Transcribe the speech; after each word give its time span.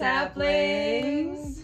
saplings. 0.00 1.62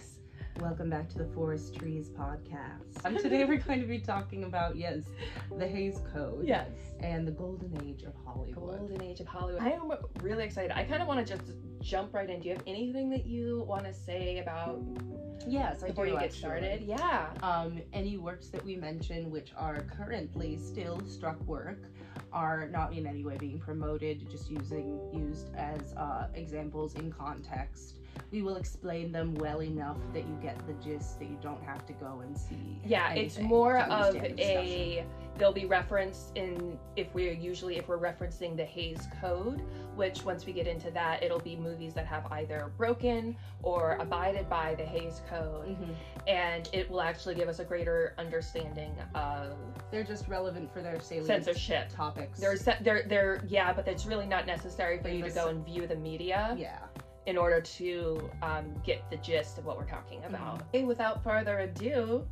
Welcome 0.59 0.91
back 0.91 1.09
to 1.09 1.17
the 1.17 1.25
Forest 1.33 1.73
Trees 1.75 2.09
podcast. 2.09 3.03
And 3.03 3.17
today 3.17 3.45
we're 3.45 3.57
going 3.57 3.81
to 3.81 3.87
be 3.87 3.97
talking 3.97 4.43
about, 4.43 4.75
yes, 4.75 4.99
the 5.57 5.67
Hays 5.67 5.99
Code 6.13 6.45
Yes. 6.45 6.69
and 6.99 7.27
the 7.27 7.31
golden 7.31 7.75
age 7.83 8.03
of 8.03 8.13
Hollywood. 8.23 8.77
Golden 8.77 9.01
age 9.01 9.21
of 9.21 9.25
Hollywood. 9.25 9.63
I 9.63 9.71
am 9.71 9.91
really 10.21 10.43
excited. 10.43 10.69
I 10.75 10.83
kind 10.83 11.01
of 11.01 11.07
want 11.07 11.25
to 11.25 11.35
just 11.35 11.53
jump 11.81 12.13
right 12.13 12.29
in. 12.29 12.39
Do 12.39 12.49
you 12.49 12.53
have 12.53 12.63
anything 12.67 13.09
that 13.09 13.25
you 13.25 13.65
want 13.67 13.85
to 13.85 13.93
say 13.93 14.37
about 14.37 14.83
Yes, 15.47 15.81
I 15.83 15.87
before 15.87 16.05
do 16.05 16.11
you 16.11 16.17
get 16.17 16.25
actually. 16.25 16.39
started? 16.39 16.81
Yeah. 16.83 17.29
Um, 17.41 17.81
any 17.91 18.17
works 18.17 18.49
that 18.49 18.63
we 18.63 18.75
mention 18.75 19.31
which 19.31 19.51
are 19.57 19.81
currently 19.97 20.57
still 20.59 21.01
struck 21.07 21.41
work 21.47 21.79
are 22.31 22.67
not 22.69 22.93
in 22.93 23.07
any 23.07 23.23
way 23.23 23.37
being 23.37 23.57
promoted, 23.57 24.29
just 24.29 24.51
using 24.51 24.99
used 25.11 25.55
as 25.55 25.93
uh, 25.95 26.27
examples 26.35 26.93
in 26.95 27.11
context. 27.11 27.95
We 28.31 28.41
will 28.41 28.57
explain 28.57 29.11
them 29.11 29.35
well 29.35 29.61
enough 29.61 29.97
that 30.13 30.27
you 30.27 30.37
get 30.41 30.57
the 30.67 30.73
gist, 30.73 31.19
that 31.19 31.29
you 31.29 31.37
don't 31.41 31.63
have 31.63 31.85
to 31.87 31.93
go 31.93 32.21
and 32.25 32.37
see. 32.37 32.79
Yeah, 32.85 33.13
it's 33.13 33.39
more 33.39 33.77
of 33.77 33.89
understand 33.89 34.25
the 34.25 34.29
discussion. 34.35 34.59
a 34.63 35.05
they'll 35.37 35.53
be 35.53 35.65
referenced 35.65 36.35
in 36.35 36.79
if 36.95 37.13
we're 37.13 37.31
usually 37.33 37.77
if 37.77 37.87
we're 37.87 37.99
referencing 37.99 38.57
the 38.57 38.65
Hays 38.65 39.07
Code, 39.21 39.61
which 39.95 40.23
once 40.25 40.45
we 40.45 40.53
get 40.53 40.67
into 40.67 40.89
that, 40.91 41.21
it'll 41.23 41.39
be 41.39 41.55
movies 41.55 41.93
that 41.93 42.05
have 42.07 42.25
either 42.31 42.71
broken 42.77 43.35
or 43.63 43.97
abided 43.99 44.49
by 44.49 44.75
the 44.75 44.83
Hays 44.85 45.21
Code, 45.29 45.67
Mhm. 45.79 45.95
and 46.27 46.69
it 46.73 46.89
will 46.89 47.01
actually 47.01 47.35
give 47.35 47.47
us 47.49 47.59
a 47.59 47.63
greater 47.65 48.13
understanding 48.17 48.95
of 49.15 49.55
They're 49.91 50.03
just 50.03 50.27
relevant 50.27 50.71
for 50.73 50.81
their 50.81 50.99
salient 50.99 51.27
censorship. 51.45 51.89
topics. 51.89 52.39
There's 52.39 52.67
they're 52.81 53.03
they're 53.03 53.41
yeah, 53.47 53.73
but 53.73 53.87
it's 53.87 54.05
really 54.05 54.25
not 54.27 54.45
necessary 54.47 54.99
for 54.99 55.09
you 55.09 55.23
to 55.23 55.29
go 55.31 55.47
and 55.49 55.63
view 55.65 55.87
the 55.87 55.95
media 55.95 56.55
yeah. 56.57 56.79
In 57.27 57.37
order 57.37 57.59
to 57.59 58.29
um, 58.41 58.73
get 58.85 59.07
the 59.11 59.17
gist 59.17 59.57
of 59.57 59.65
what 59.65 59.77
we're 59.77 59.85
talking 59.85 60.23
about. 60.23 60.61
Okay, 60.69 60.85
without 60.85 61.21
further 61.23 61.59
ado, 61.59 62.25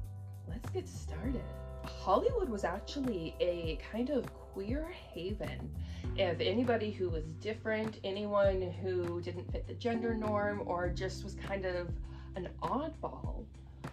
let's 0.48 0.70
get 0.70 0.88
started. 0.88 1.44
Hollywood 1.84 2.50
was 2.50 2.64
actually 2.64 3.36
a 3.42 3.78
kind 3.92 4.10
of 4.10 4.34
queer 4.34 4.88
haven. 5.14 5.70
If 6.16 6.40
anybody 6.40 6.92
who 6.92 7.10
was 7.10 7.26
different, 7.42 8.00
anyone 8.06 8.62
who 8.82 9.22
didn't 9.22 9.52
fit 9.52 9.68
the 9.68 9.74
gender 9.74 10.16
norm, 10.16 10.64
or 10.66 10.88
just 10.88 11.26
was 11.26 11.36
kind 11.36 11.66
of 11.66 11.90
an 12.38 12.48
oddball, 12.64 13.44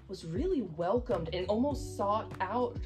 was 0.08 0.24
really 0.24 0.62
welcomed 0.76 1.30
and 1.32 1.46
almost 1.48 1.96
sought 1.96 2.32
out 2.40 2.78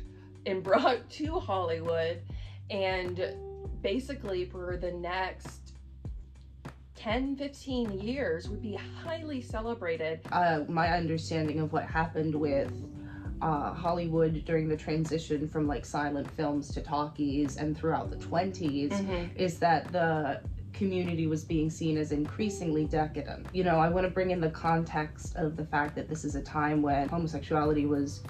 and 0.47 0.62
brought 0.64 1.08
to 1.11 1.39
Hollywood. 1.39 2.23
And 2.70 3.34
basically, 3.83 4.47
for 4.47 4.78
the 4.78 4.92
next 4.92 5.66
10, 6.97 7.36
15 7.36 8.00
years, 8.00 8.48
would 8.48 8.62
be 8.62 8.78
highly 9.05 9.41
celebrated. 9.41 10.20
uh, 10.33 10.61
my 10.69 10.89
understanding 10.89 11.61
of 11.61 11.72
what 11.72 11.84
happened 11.84 12.34
with 12.34 12.72
uh, 13.42 13.72
Hollywood 13.72 14.44
during 14.44 14.69
the 14.69 14.77
transition 14.77 15.47
from 15.48 15.67
like 15.69 15.84
silent 15.84 16.30
films 16.33 16.72
to 16.72 16.80
talkies 16.80 17.56
and 17.58 17.77
throughout 17.77 18.11
the 18.11 18.17
20s 18.17 19.36
is 19.36 19.58
that 19.58 19.92
the 19.92 20.41
community 20.72 21.27
was 21.27 21.44
being 21.44 21.70
seen 21.70 21.97
as 21.97 22.12
increasingly 22.12 22.86
decadent. 22.86 23.47
You 23.52 23.64
know, 23.64 23.78
I 23.78 23.89
want 23.89 24.06
to 24.06 24.11
bring 24.11 24.30
in 24.30 24.41
the 24.41 24.50
context 24.50 25.34
of 25.36 25.56
the 25.56 25.64
fact 25.64 25.94
that 25.97 26.08
this 26.08 26.24
is 26.24 26.34
a 26.34 26.42
time 26.42 26.83
when 26.83 27.08
homosexuality 27.08 27.86
was 27.86 28.22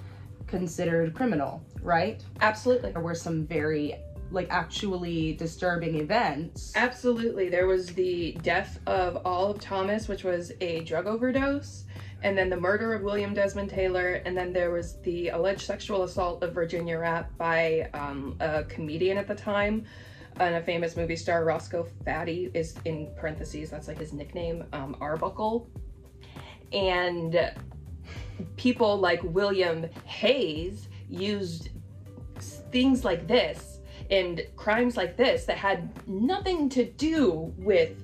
considered 0.45 1.13
criminal, 1.13 1.61
right? 1.81 2.23
Absolutely. 2.41 2.91
There 2.91 3.01
were 3.01 3.15
some 3.15 3.45
very 3.45 3.95
like 4.31 4.47
actually 4.49 5.33
disturbing 5.33 5.95
events. 5.95 6.73
Absolutely. 6.75 7.49
There 7.49 7.67
was 7.67 7.87
the 7.87 8.37
death 8.41 8.79
of 8.87 9.21
Olive 9.25 9.59
Thomas, 9.59 10.07
which 10.07 10.23
was 10.23 10.51
a 10.61 10.81
drug 10.81 11.07
overdose, 11.07 11.85
and 12.23 12.37
then 12.37 12.49
the 12.49 12.57
murder 12.57 12.93
of 12.93 13.03
William 13.03 13.33
Desmond 13.33 13.69
Taylor, 13.69 14.21
and 14.25 14.35
then 14.35 14.51
there 14.51 14.71
was 14.71 14.99
the 15.01 15.29
alleged 15.29 15.61
sexual 15.61 16.03
assault 16.03 16.43
of 16.43 16.53
Virginia 16.53 16.97
Rapp 16.97 17.35
by 17.37 17.89
um, 17.93 18.35
a 18.39 18.63
comedian 18.63 19.17
at 19.17 19.27
the 19.27 19.35
time. 19.35 19.85
And 20.39 20.53
a 20.55 20.61
famous 20.61 20.95
movie 20.95 21.15
star, 21.15 21.43
Roscoe 21.43 21.87
Fatty, 22.05 22.51
is 22.53 22.75
in 22.85 23.11
parentheses, 23.17 23.71
that's 23.71 23.87
like 23.87 23.97
his 23.97 24.13
nickname, 24.13 24.65
um, 24.71 24.95
Arbuckle. 25.01 25.67
And 26.71 27.51
people 28.55 28.97
like 28.97 29.21
William 29.23 29.87
Hays 30.05 30.89
used 31.09 31.69
things 32.71 33.03
like 33.03 33.27
this 33.27 33.76
and 34.09 34.45
crimes 34.55 34.97
like 34.97 35.17
this 35.17 35.45
that 35.45 35.57
had 35.57 35.89
nothing 36.07 36.69
to 36.69 36.85
do 36.85 37.53
with 37.57 37.97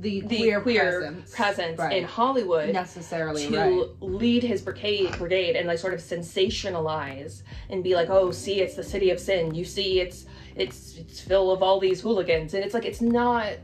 the, 0.00 0.20
the 0.22 0.36
queer, 0.36 0.60
queer, 0.60 1.00
presence, 1.00 1.34
presence 1.34 1.78
right. 1.78 1.96
in 1.96 2.04
Hollywood 2.04 2.72
necessarily 2.72 3.48
to 3.48 3.58
right. 3.58 3.88
lead 4.00 4.42
his 4.42 4.62
brigade 4.62 5.16
brigade 5.18 5.56
and 5.56 5.66
like 5.66 5.78
sort 5.78 5.94
of 5.94 6.00
sensationalize 6.00 7.42
and 7.70 7.82
be 7.82 7.94
like, 7.94 8.08
oh, 8.08 8.30
see, 8.30 8.60
it's 8.60 8.74
the 8.74 8.84
city 8.84 9.10
of 9.10 9.18
sin. 9.18 9.54
You 9.54 9.64
see, 9.64 10.00
it's 10.00 10.26
it's 10.54 10.96
it's 10.96 11.20
full 11.20 11.50
of 11.50 11.62
all 11.62 11.80
these 11.80 12.00
hooligans, 12.00 12.54
and 12.54 12.64
it's 12.64 12.74
like 12.74 12.84
it's 12.84 13.00
not 13.00 13.54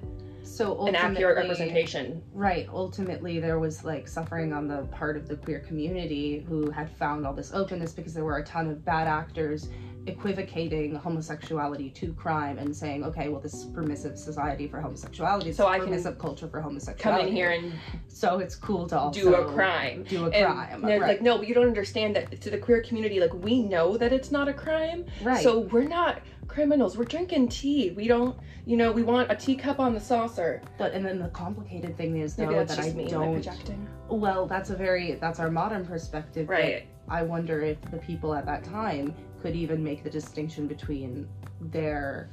So 0.43 0.87
an 0.87 0.95
accurate 0.95 1.37
representation. 1.37 2.23
Right. 2.33 2.69
Ultimately, 2.73 3.39
there 3.39 3.59
was 3.59 3.85
like 3.85 4.09
suffering 4.09 4.53
on 4.53 4.67
the 4.67 4.83
part 4.87 5.17
of 5.17 5.29
the 5.29 5.37
queer 5.37 5.61
community 5.61 6.45
who 6.49 6.71
had 6.71 6.91
found 6.91 7.27
all 7.27 7.33
this 7.33 7.53
openness 7.53 7.93
because 7.93 8.15
there 8.15 8.25
were 8.25 8.39
a 8.39 8.45
ton 8.45 8.69
of 8.69 8.85
bad 8.85 9.07
actors 9.07 9.69
equivocating 10.07 10.95
homosexuality 10.95 11.91
to 11.91 12.13
crime 12.15 12.59
and 12.59 12.75
saying, 12.75 13.05
okay, 13.05 13.29
well, 13.29 13.41
this 13.41 13.55
is 13.55 13.65
permissive 13.67 14.19
society 14.19 14.67
for 14.69 14.81
homosexuality. 14.81 15.53
So 15.53 15.67
I 15.67 15.79
can 15.79 15.95
culture 16.19 16.49
for 16.49 16.61
Come 16.61 16.71
homosexuality. 16.71 17.29
in 17.29 17.35
here 17.35 17.51
and 17.51 17.73
So 18.09 18.39
it's 18.39 18.55
cool 18.55 18.87
to 18.89 18.99
also 18.99 19.21
do 19.21 19.35
a 19.35 19.53
crime. 19.53 20.05
Do 20.05 20.27
a 20.27 20.31
And 20.31 20.55
crime. 20.55 20.83
they're 20.83 21.01
right. 21.01 21.09
like, 21.09 21.23
no, 21.23 21.39
but 21.39 21.49
you 21.49 21.55
don't 21.55 21.67
understand 21.67 22.17
that 22.17 22.41
to 22.41 22.51
the 22.51 22.59
queer 22.59 22.83
community, 22.83 23.21
like 23.21 23.33
we 23.35 23.63
know 23.63 23.97
that 23.97 24.13
it's 24.13 24.31
not 24.31 24.49
a 24.49 24.53
crime. 24.53 25.07
right. 25.23 25.43
So 25.43 25.61
we're 25.61 25.89
not 25.89 26.21
criminals. 26.47 26.97
We're 26.97 27.05
drinking 27.05 27.49
tea. 27.49 27.93
We 27.97 28.07
don't, 28.07 28.37
you 28.67 28.77
know, 28.77 28.93
we 28.93 29.03
want 29.03 29.31
a 29.31 29.37
teacup 29.37 29.81
on 29.81 29.95
the 29.95 30.01
saucer. 30.01 30.61
but 30.79 30.93
and 30.93 31.05
then 31.05 31.19
the 31.19 31.29
complicated 31.29 31.97
thing 31.97 32.17
is 32.19 32.37
though 32.37 32.65
that 32.65 32.79
I 32.79 32.91
me. 32.91 33.09
Don't. 33.09 33.47
Well, 34.09 34.47
that's 34.47 34.71
a 34.71 34.77
very 34.77 35.13
that's 35.15 35.41
our 35.41 35.51
modern 35.51 35.85
perspective. 35.87 36.49
Right. 36.49 36.87
I 37.09 37.23
wonder 37.23 37.61
if 37.61 37.81
the 37.91 37.99
people 37.99 38.35
at 38.35 38.47
that 38.47 38.65
time 38.65 39.15
could 39.45 39.55
even 39.55 39.85
make 39.85 40.03
the 40.03 40.09
distinction 40.09 40.67
between 40.67 41.29
their 41.61 42.31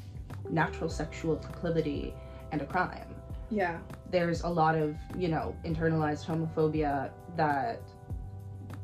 natural 0.50 0.90
sexual 0.90 1.36
proclivity 1.36 2.14
and 2.54 2.62
a 2.62 2.66
crime. 2.66 3.14
Yeah. 3.50 3.80
There's 4.10 4.44
a 4.44 4.48
lot 4.48 4.76
of, 4.76 4.96
you 5.18 5.28
know, 5.28 5.54
internalized 5.66 6.26
homophobia 6.26 7.12
that 7.36 7.82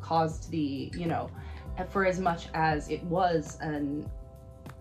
caused 0.02 0.52
the, 0.52 0.92
you 0.94 1.06
know, 1.06 1.32
for 1.88 2.06
as 2.06 2.20
much 2.20 2.50
as 2.54 2.90
it 2.90 3.02
was 3.04 3.58
an 3.62 4.10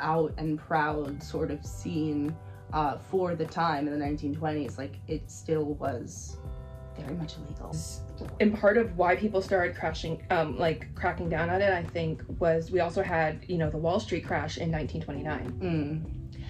out 0.00 0.34
and 0.38 0.58
proud 0.58 1.22
sort 1.22 1.52
of 1.52 1.64
scene 1.64 2.34
uh, 2.72 2.98
for 2.98 3.36
the 3.36 3.46
time 3.46 3.86
in 3.86 3.96
the 3.96 4.04
1920s, 4.04 4.76
like 4.76 4.96
it 5.06 5.30
still 5.30 5.74
was 5.74 6.38
very 6.98 7.14
much 7.14 7.34
illegal. 7.36 7.74
and 8.40 8.58
part 8.58 8.76
of 8.78 8.96
why 8.96 9.14
people 9.16 9.40
started 9.42 9.76
crashing 9.76 10.22
um 10.30 10.58
like 10.58 10.94
cracking 10.94 11.28
down 11.28 11.48
on 11.50 11.60
it 11.60 11.72
i 11.72 11.82
think 11.82 12.22
was 12.38 12.70
we 12.70 12.80
also 12.80 13.02
had 13.02 13.44
you 13.48 13.58
know 13.58 13.70
the 13.70 13.76
wall 13.78 14.00
street 14.00 14.24
crash 14.26 14.56
in 14.58 14.70
1929 14.70 15.52
Mm. 15.60 16.46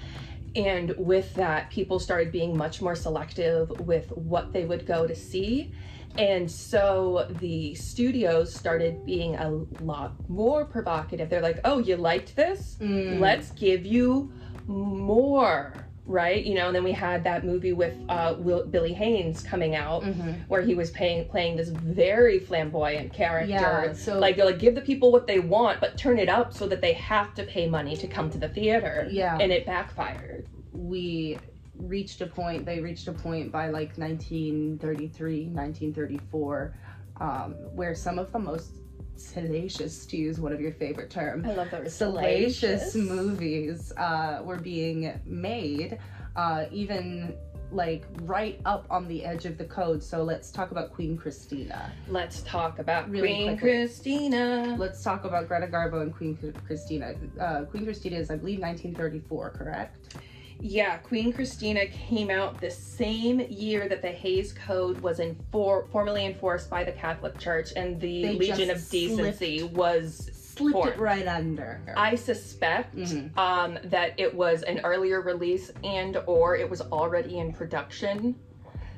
and 0.57 0.95
with 0.97 1.35
that 1.35 1.71
people 1.71 1.99
started 1.99 2.31
being 2.33 2.57
much 2.57 2.81
more 2.81 2.95
selective 2.95 3.69
with 3.81 4.11
what 4.13 4.53
they 4.53 4.65
would 4.65 4.87
go 4.87 5.07
to 5.07 5.15
see 5.15 5.73
and 6.19 6.51
so 6.51 7.27
the 7.41 7.75
studios 7.75 8.55
started 8.55 9.05
being 9.05 9.37
a 9.37 9.51
lot 9.81 10.13
more 10.29 10.65
provocative 10.65 11.29
they're 11.29 11.43
like 11.43 11.61
oh 11.65 11.79
you 11.79 11.97
liked 11.97 12.35
this 12.37 12.77
Mm. 12.81 13.21
let's 13.21 13.51
give 13.53 13.85
you 13.85 14.33
more 14.67 15.73
right 16.07 16.45
you 16.45 16.55
know 16.55 16.69
and 16.69 16.77
then 16.77 16.85
we 16.85 16.93
had 16.93 17.25
that 17.25 17.45
movie 17.45 17.73
with 17.73 17.95
uh 18.09 18.35
Will, 18.39 18.65
billy 18.65 18.93
haines 18.93 19.43
coming 19.43 19.75
out 19.75 20.05
Mhm. 20.05 20.49
where 20.49 20.63
he 20.63 20.75
was 20.75 20.91
playing 20.91 21.27
playing 21.29 21.57
this 21.57 21.69
very 21.71 22.39
flamboyant 22.39 23.13
character. 23.13 23.51
Yeah, 23.51 23.93
so 23.93 24.21
Like, 24.21 24.37
like, 24.39 24.59
give 24.61 24.75
the 24.77 24.81
people 24.81 25.11
what 25.11 25.27
they 25.27 25.41
want, 25.41 25.81
but 25.81 25.99
turn 25.99 26.19
it 26.21 26.29
up 26.29 26.53
so 26.53 26.69
that 26.69 26.81
they 26.81 26.93
have 26.93 27.35
to 27.35 27.43
pay 27.43 27.69
money 27.69 27.97
to 27.97 28.07
come 28.07 28.31
to 28.31 28.39
the 28.39 28.49
theater. 28.49 29.09
yeah, 29.11 29.37
And 29.41 29.51
it 29.51 29.67
backfired. 29.67 30.47
we 30.73 31.39
reached 31.79 32.21
a 32.23 32.27
point 32.27 32.65
they 32.65 32.81
reached 32.81 33.07
a 33.09 33.13
point 33.13 33.53
by 33.53 33.69
like 33.69 33.99
1933 33.99 35.47
1934 35.49 36.75
um, 37.21 37.53
where 37.75 37.95
some 37.95 38.19
of 38.19 38.31
the 38.33 38.39
most 38.39 38.71
salacious 39.19 40.07
to 40.07 40.17
use 40.17 40.39
one 40.41 40.53
of 40.53 40.61
your 40.61 40.73
favorite 40.73 41.11
terms 41.11 41.45
I 41.47 41.53
love 41.55 41.71
that. 41.71 41.83
word. 41.83 41.91
salacious 41.93 42.95
movies 42.95 43.93
uh, 43.97 44.41
were 44.45 44.59
being 44.59 45.19
made 45.25 45.99
uh, 46.37 46.67
even 46.71 47.35
like 47.73 48.05
right 48.23 48.61
up 48.65 48.87
on 48.91 49.09
the 49.09 49.25
edge 49.25 49.45
of 49.45 49.59
the 49.59 49.65
code 49.65 50.01
so 50.03 50.23
let's 50.23 50.53
talk 50.53 50.71
about 50.71 50.93
queen 50.93 51.17
christina 51.17 51.91
Let's 52.09 52.43
talk 52.43 52.79
about 52.79 53.11
Really 53.11 53.27
Queen 53.29 53.49
quickly. 53.59 53.71
Christina. 53.87 54.77
let's 54.79 55.03
talk 55.03 55.25
about 55.25 55.49
greta 55.49 55.67
garbo 55.67 56.03
and 56.03 56.15
queen 56.15 56.37
christina 56.65 57.15
uh, 57.41 57.65
queen 57.65 57.85
christina 57.85 58.17
is 58.19 58.31
i 58.31 58.37
believe 58.37 58.61
1934 58.61 59.51
correct 59.51 60.17
Yeah, 60.61 60.97
Queen 60.99 61.33
Christina 61.33 61.87
came 61.87 62.31
out 62.31 62.61
the 62.61 62.71
same 62.71 63.41
year 63.41 63.89
that 63.89 64.03
the 64.03 64.11
Hays 64.11 64.53
Code 64.53 64.99
was 65.01 65.21
in 65.21 65.37
for, 65.53 65.87
formally 65.93 66.25
enforced 66.25 66.71
by 66.71 66.83
the 66.85 66.93
Catholic 66.93 67.39
Church 67.39 67.73
and 67.77 68.01
the 68.01 68.23
They 68.23 68.35
Legion 68.35 68.71
of 68.71 68.77
Decency 68.91 69.59
slipped- 69.61 69.75
was 69.75 70.31
Slipped 70.33 70.73
Four. 70.73 70.89
it 70.89 70.99
right 70.99 71.27
under. 71.27 71.81
I 71.97 72.15
suspect 72.15 72.97
Mhm. 72.97 73.37
um, 73.37 73.79
that 73.85 74.15
it 74.19 74.35
was 74.35 74.63
an 74.63 74.81
earlier 74.85 75.21
release 75.21 75.71
and 75.85 76.17
or 76.27 76.57
it 76.57 76.69
was 76.71 76.81
already 76.81 77.39
in 77.39 77.53
production 77.53 78.35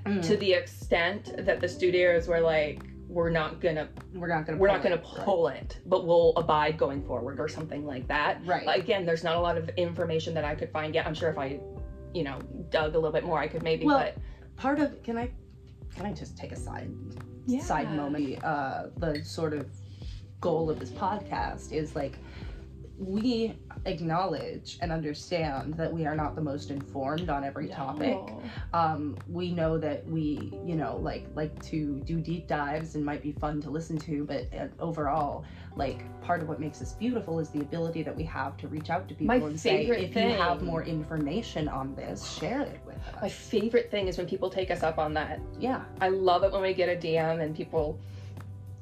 Mm. 0.07 0.23
to 0.25 0.37
the 0.37 0.53
extent 0.53 1.33
that 1.45 1.61
the 1.61 1.69
studios 1.69 2.29
were 2.29 2.41
like, 2.41 2.83
we're 3.09 3.31
not 3.31 3.61
gonna 3.61 3.89
we're 4.15 4.29
not 4.29 4.47
gonna. 4.47 4.59
we're 4.59 4.69
not 4.69 4.83
gonna 4.83 4.97
it. 4.97 5.03
pull 5.05 5.49
it, 5.49 5.79
but 5.87 6.07
we'll 6.07 6.33
abide 6.37 6.77
going 6.77 7.03
forward 7.03 7.41
or 7.41 7.49
something 7.49 7.87
like 7.87 8.07
that. 8.09 8.45
Right. 8.45 8.67
Again, 8.79 9.07
there's 9.07 9.25
not 9.25 9.37
a 9.37 9.41
lot 9.41 9.57
of 9.57 9.69
information 9.71 10.35
that 10.35 10.45
I 10.45 10.55
could 10.55 10.71
find 10.71 10.95
yet. 10.95 11.07
I'm 11.07 11.15
sure 11.15 11.31
if 11.31 11.39
I, 11.39 11.59
you 12.13 12.23
know, 12.23 12.39
dug 12.71 12.95
a 12.95 12.99
little 12.99 13.13
bit 13.13 13.25
more, 13.25 13.39
I 13.39 13.49
could 13.49 13.63
maybe. 13.63 13.87
Well, 13.87 13.99
but 13.99 14.17
Part 14.57 14.81
of 14.81 15.03
can 15.03 15.17
I 15.17 15.31
can 15.95 16.05
I 16.07 16.13
just 16.13 16.37
take 16.37 16.53
a 16.53 16.57
side 16.57 16.91
Yeah. 17.47 17.61
side 17.61 17.95
moment? 17.95 18.45
Uh, 18.45 18.89
the 18.97 19.25
sort 19.25 19.55
of 19.55 19.67
goal 20.41 20.69
of 20.69 20.79
this 20.79 20.91
podcast 20.91 21.73
is 21.73 21.97
like 21.97 22.19
we 22.99 23.57
acknowledge 23.87 24.79
and 24.81 24.91
understand 24.93 25.75
that 25.77 25.93
we 25.93 26.07
are 26.07 26.15
not 26.15 26.35
the 26.35 26.41
most 26.41 26.71
informed 26.71 27.29
on 27.31 27.45
every 27.45 27.69
topic. 27.69 28.11
No. 28.17 28.43
um, 28.75 29.17
we 29.29 29.51
know 29.53 29.79
that 29.79 30.07
we 30.07 30.53
you 30.65 30.77
know 30.77 30.99
like 31.03 31.27
like 31.35 31.61
to 31.63 32.01
do 32.01 32.21
deep 32.21 32.47
dives 32.49 32.95
and 32.95 33.05
might 33.05 33.23
be 33.23 33.33
fun 33.33 33.61
to 33.63 33.71
listen 33.71 33.99
to 33.99 34.25
but 34.25 34.47
uh, 34.59 34.67
overall 34.81 35.45
like 35.77 36.05
part 36.21 36.43
of 36.43 36.49
what 36.49 36.59
makes 36.61 36.83
us 36.83 36.93
beautiful 36.95 37.39
is 37.39 37.51
the 37.51 37.61
ability 37.63 38.03
that 38.03 38.15
we 38.15 38.25
have 38.25 38.57
to 38.57 38.69
reach 38.69 38.91
out 38.91 39.09
to 39.09 39.15
people 39.15 39.27
My 39.39 39.47
and 39.47 39.59
say 39.59 39.87
if 39.87 40.15
you 40.17 40.23
have 40.31 40.63
more 40.63 40.83
information 40.83 41.69
on 41.69 41.95
this 41.95 42.29
share 42.29 42.63
it 42.63 42.81
with 42.87 42.97
us 42.97 43.23
My 43.23 43.29
favorite 43.29 43.91
thing 43.91 44.09
is 44.09 44.19
when 44.19 44.27
people 44.27 44.51
take 44.51 44.71
us 44.71 44.83
up 44.83 44.99
on 44.99 45.15
that. 45.15 45.41
yeah 45.59 45.85
I 46.01 46.09
love 46.09 46.43
it 46.43 46.53
when 46.53 46.63
we 46.63 46.75
get 46.75 46.89
a 46.89 46.97
DM 47.01 47.41
and 47.43 47.55
people 47.57 47.99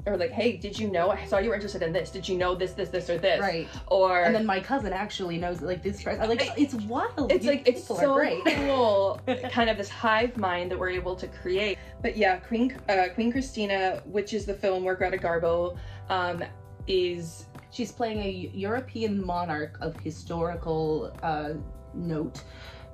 are 0.07 0.17
like, 0.17 0.31
"Hey, 0.31 0.57
did 0.57 0.79
you 0.79 0.91
know? 0.91 1.11
I 1.11 1.25
saw 1.27 1.39
you 1.39 1.49
were 1.49 1.55
interested 1.55 1.83
in 1.83 1.93
this. 1.93 2.11
Did 2.11 2.29
you 2.29 2.37
know 2.37 2.55
this, 2.55 2.73
this, 2.73 2.89
this, 2.89 3.11
or 3.11 3.19
this?" 3.19 3.41
right 3.41 3.69
Or 3.89 4.23
and 4.23 4.35
then 4.35 4.47
my 4.47 4.61
cousin 4.61 4.93
actually 4.93 5.39
knows 5.39 5.61
like 5.63 5.83
this 5.83 5.99
stress 5.99 6.21
I 6.21 6.27
like 6.27 6.43
it's 6.57 6.75
wild 6.75 7.33
it's 7.33 7.47
like 7.47 7.67
it's 7.67 7.85
so 7.87 8.15
great. 8.15 8.45
cool 8.47 9.21
kind 9.51 9.71
of 9.71 9.77
this 9.77 9.89
hive 9.89 10.37
mind 10.37 10.71
that 10.71 10.79
we're 10.79 10.91
able 10.91 11.17
to 11.17 11.27
create 11.27 11.79
but 12.03 12.17
yeah 12.17 12.37
queen 12.37 12.77
uh, 12.89 13.09
queen 13.15 13.33
christina 13.33 14.03
which 14.05 14.35
is 14.35 14.45
the 14.45 14.55
film 14.55 14.85
where 14.85 14.95
greta 14.95 15.17
garbo 15.17 15.77
um, 16.09 16.43
is 16.87 17.47
She's 17.77 17.93
playing 17.93 18.21
a 18.21 18.51
European 18.55 19.23
monarch 19.23 19.77
of 19.83 19.99
historical 20.01 21.15
uh, 21.23 21.51
note 21.93 22.43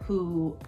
who 0.02 0.58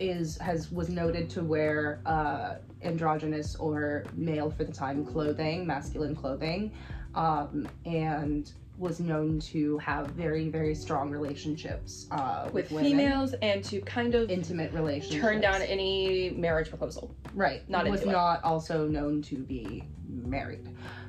is 0.00 0.36
has 0.38 0.72
was 0.72 0.88
noted 0.88 1.30
to 1.30 1.44
wear 1.44 2.00
uh, 2.06 2.56
androgynous 2.86 3.56
or 3.56 4.04
male 4.14 4.50
for 4.50 4.64
the 4.64 4.72
time 4.72 5.04
clothing, 5.04 5.66
masculine 5.66 6.14
clothing, 6.14 6.72
um, 7.14 7.68
and 7.84 8.52
was 8.78 9.00
known 9.00 9.40
to 9.40 9.78
have 9.78 10.08
very 10.08 10.50
very 10.50 10.74
strong 10.74 11.10
relationships 11.10 12.06
uh, 12.10 12.44
with 12.52 12.70
with, 12.70 12.72
women, 12.72 12.90
females 12.90 13.34
and 13.40 13.64
to 13.64 13.80
kind 13.80 14.14
of 14.14 14.30
intimate 14.30 14.70
relationships. 14.72 15.22
turn 15.22 15.40
down 15.40 15.62
any 15.62 16.30
marriage 16.30 16.68
proposal 16.68 17.14
right 17.34 17.68
not 17.70 17.88
was 17.88 18.00
into 18.00 18.10
it. 18.10 18.12
not 18.12 18.44
also 18.44 18.86
known 18.86 19.22
to 19.22 19.36
be 19.36 19.82
married. 20.06 20.68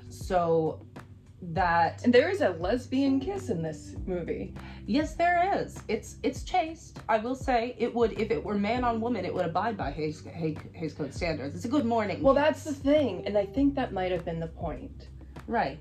So 0.09 0.79
that 1.41 2.03
and 2.03 2.13
there 2.13 2.29
is 2.29 2.41
a 2.41 2.49
lesbian 2.49 3.19
kiss 3.19 3.49
in 3.49 3.61
this 3.61 3.95
movie 4.05 4.53
Yes, 4.89 5.15
there 5.15 5.61
is. 5.61 5.77
It's 5.89 6.15
it's 6.23 6.43
chaste. 6.43 6.99
I 7.09 7.17
will 7.17 7.35
say 7.35 7.75
it 7.77 7.93
would 7.93 8.13
if 8.17 8.31
it 8.31 8.41
were 8.41 8.55
man 8.55 8.85
on 8.85 9.01
woman, 9.01 9.25
it 9.25 9.33
would 9.33 9.45
abide 9.45 9.75
by 9.75 9.91
Hays, 9.91 10.23
Hays, 10.23 10.57
Hays 10.71 10.93
Code 10.93 11.13
standards. 11.13 11.55
It's 11.55 11.65
a 11.65 11.67
good 11.67 11.85
morning. 11.85 12.21
well 12.23 12.33
that's 12.33 12.63
the 12.63 12.73
thing 12.73 13.25
and 13.27 13.37
i 13.37 13.45
think 13.45 13.75
that 13.75 13.91
might 13.91 14.11
have 14.11 14.23
been 14.23 14.39
the 14.39 14.47
point 14.47 15.09
right. 15.47 15.79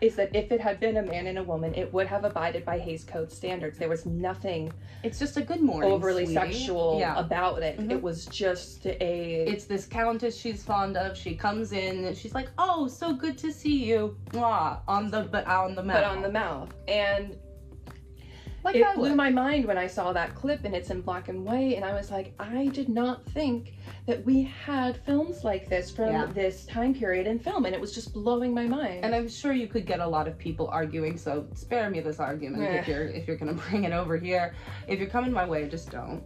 Is 0.00 0.16
that 0.16 0.30
if 0.34 0.52
it 0.52 0.60
had 0.60 0.78
been 0.80 0.96
a 0.98 1.02
man 1.02 1.26
and 1.26 1.38
a 1.38 1.42
woman 1.42 1.74
it 1.74 1.92
would 1.92 2.06
have 2.06 2.24
abided 2.24 2.64
by 2.64 2.78
Hays 2.78 3.04
Code 3.04 3.30
standards 3.32 3.78
there 3.78 3.88
was 3.88 4.06
nothing 4.06 4.72
It's 5.02 5.18
just 5.18 5.36
a 5.36 5.42
good 5.42 5.60
morning. 5.60 5.90
overly 5.90 6.24
sweetie. 6.26 6.52
sexual 6.52 6.98
Yeah. 7.00 7.18
about 7.18 7.62
it 7.62 7.78
Mhm. 7.78 7.90
it 7.92 8.02
was 8.02 8.26
just 8.26 8.86
a 8.86 9.44
It's 9.48 9.64
this 9.64 9.86
countess 9.86 10.36
she's 10.38 10.62
fond 10.64 10.96
of. 10.96 11.16
She 11.16 11.34
comes 11.34 11.72
in 11.72 12.04
and 12.04 12.16
she's 12.16 12.34
like, 12.34 12.48
"Oh, 12.58 12.86
so 12.88 13.12
good 13.12 13.36
to 13.38 13.52
see 13.52 13.84
you." 13.84 14.16
Mwah, 14.32 14.78
on 14.86 15.10
the 15.10 15.22
but 15.22 15.46
on 15.46 15.74
the 15.74 15.82
mouth. 15.82 15.96
but 15.96 16.04
on 16.04 16.22
the 16.22 16.30
mouth 16.32 16.74
and 16.86 17.36
like 18.64 18.74
it 18.76 18.94
blew 18.94 19.14
my 19.14 19.30
mind 19.30 19.64
when 19.64 19.78
I 19.78 19.86
saw 19.86 20.12
that 20.12 20.34
clip 20.34 20.64
and 20.64 20.74
it's 20.74 20.90
in 20.90 21.00
black 21.00 21.28
and 21.28 21.44
white 21.44 21.76
and 21.76 21.84
I 21.84 21.92
was 21.94 22.10
like 22.10 22.32
I 22.38 22.66
did 22.68 22.88
not 22.88 23.24
think 23.26 23.74
that 24.06 24.24
we 24.24 24.42
had 24.42 24.96
films 25.04 25.44
like 25.44 25.68
this 25.68 25.90
from 25.90 26.12
Yeah. 26.12 26.26
this 26.26 26.66
time 26.66 26.92
period 26.94 27.26
in 27.26 27.38
film 27.38 27.64
and 27.66 27.74
it 27.74 27.80
was 27.80 27.94
just 27.94 28.12
blowing 28.12 28.52
my 28.54 28.66
mind 28.66 29.04
And 29.04 29.14
I'm 29.14 29.28
sure 29.28 29.52
you 29.52 29.68
could 29.68 29.86
get 29.86 30.00
a 30.00 30.06
lot 30.06 30.26
of 30.26 30.36
people 30.38 30.68
arguing. 30.68 31.16
So 31.16 31.46
spare 31.54 31.88
me 31.90 32.00
this 32.00 32.18
argument 32.20 32.62
Eh. 32.64 32.78
if 32.80 32.88
you're 32.88 33.06
if 33.06 33.26
you're 33.28 33.36
gonna 33.36 33.52
bring 33.68 33.84
it 33.84 33.92
over 33.92 34.16
here. 34.16 34.54
If 34.88 34.98
you're 34.98 35.10
coming 35.10 35.32
my 35.32 35.46
way, 35.46 35.68
just 35.68 35.90
don't. 35.90 36.22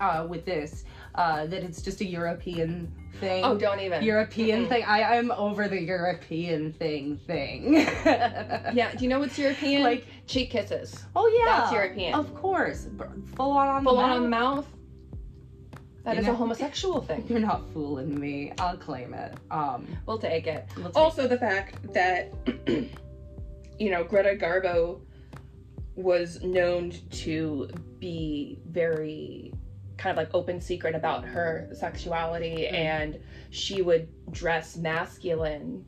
Uh, 0.00 0.26
with 0.28 0.44
this, 0.44 0.84
uh, 1.14 1.46
that 1.46 1.62
it's 1.62 1.80
just 1.80 2.00
a 2.00 2.04
European 2.04 2.92
thing. 3.20 3.44
oh 3.44 3.56
don't 3.56 3.78
even 3.78 4.02
European 4.02 4.66
thing. 4.68 4.82
I 4.84 5.16
I'm 5.16 5.30
over 5.30 5.68
the 5.68 5.80
European 5.80 6.72
thing 6.72 7.16
thing. 7.28 7.74
yeah 8.04 8.92
do 8.96 9.04
you 9.04 9.08
know 9.08 9.20
what's 9.20 9.38
European 9.38 9.82
Like 9.84 10.04
cheek 10.26 10.50
kisses 10.50 11.04
oh 11.14 11.26
yeah, 11.44 11.60
That's 11.60 11.72
European. 11.72 12.14
Of 12.14 12.34
course, 12.34 12.88
full 13.36 13.52
on 13.52 13.68
on 13.68 13.84
full 13.84 13.96
the 13.96 14.02
on 14.02 14.10
on 14.10 14.22
the 14.22 14.28
mouth. 14.28 14.56
mouth 14.56 14.66
That 16.04 16.14
You 16.16 16.22
is 16.22 16.28
a 16.28 16.34
homosexual 16.34 17.00
thing 17.08 17.24
You're 17.28 17.40
not 17.40 17.62
fooling 17.72 18.18
me. 18.18 18.52
I'll 18.58 18.76
claim 18.76 19.14
it. 19.14 19.34
Um, 19.50 19.86
we'll 20.06 20.18
take 20.18 20.46
it 20.46 20.66
we'll 20.76 20.86
take- 20.86 20.96
also 20.96 21.26
the 21.28 21.38
fact 21.38 21.92
that 21.92 22.32
you 23.78 23.90
know 23.90 24.04
greta 24.04 24.34
garbo 24.40 25.00
was 25.96 26.42
known 26.42 26.92
to 27.10 27.68
be 28.00 28.58
very 28.68 29.52
kind 29.96 30.10
of 30.10 30.16
like 30.16 30.34
open 30.34 30.60
secret 30.60 30.94
about 30.94 31.24
her 31.24 31.68
sexuality 31.72 32.68
Mm. 32.68 32.74
and 32.74 33.20
she 33.50 33.80
would 33.82 34.08
dress 34.32 34.76
masculine 34.76 35.84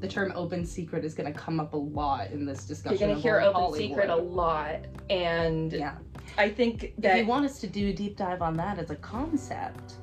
the 0.00 0.08
term 0.08 0.32
"open 0.34 0.64
secret" 0.64 1.04
is 1.04 1.14
going 1.14 1.32
to 1.32 1.38
come 1.38 1.58
up 1.60 1.72
a 1.72 1.76
lot 1.76 2.30
in 2.30 2.44
this 2.44 2.64
discussion. 2.64 2.98
you're 2.98 3.08
gonna 3.08 3.20
hear 3.20 3.40
open 3.40 3.54
Hollywood. 3.60 3.78
secret 3.78 4.10
a 4.10 4.16
lot 4.16 4.80
and 5.10 5.72
Yeah. 5.72 5.96
i 6.38 6.48
think 6.48 6.94
If 7.02 7.16
you 7.16 7.26
want 7.26 7.44
us 7.46 7.58
to 7.60 7.66
do 7.66 7.88
a 7.88 7.92
deep 7.92 8.16
dive 8.16 8.42
on 8.42 8.54
that 8.54 8.78
as 8.78 8.90
a 8.90 8.96
concept 8.96 9.94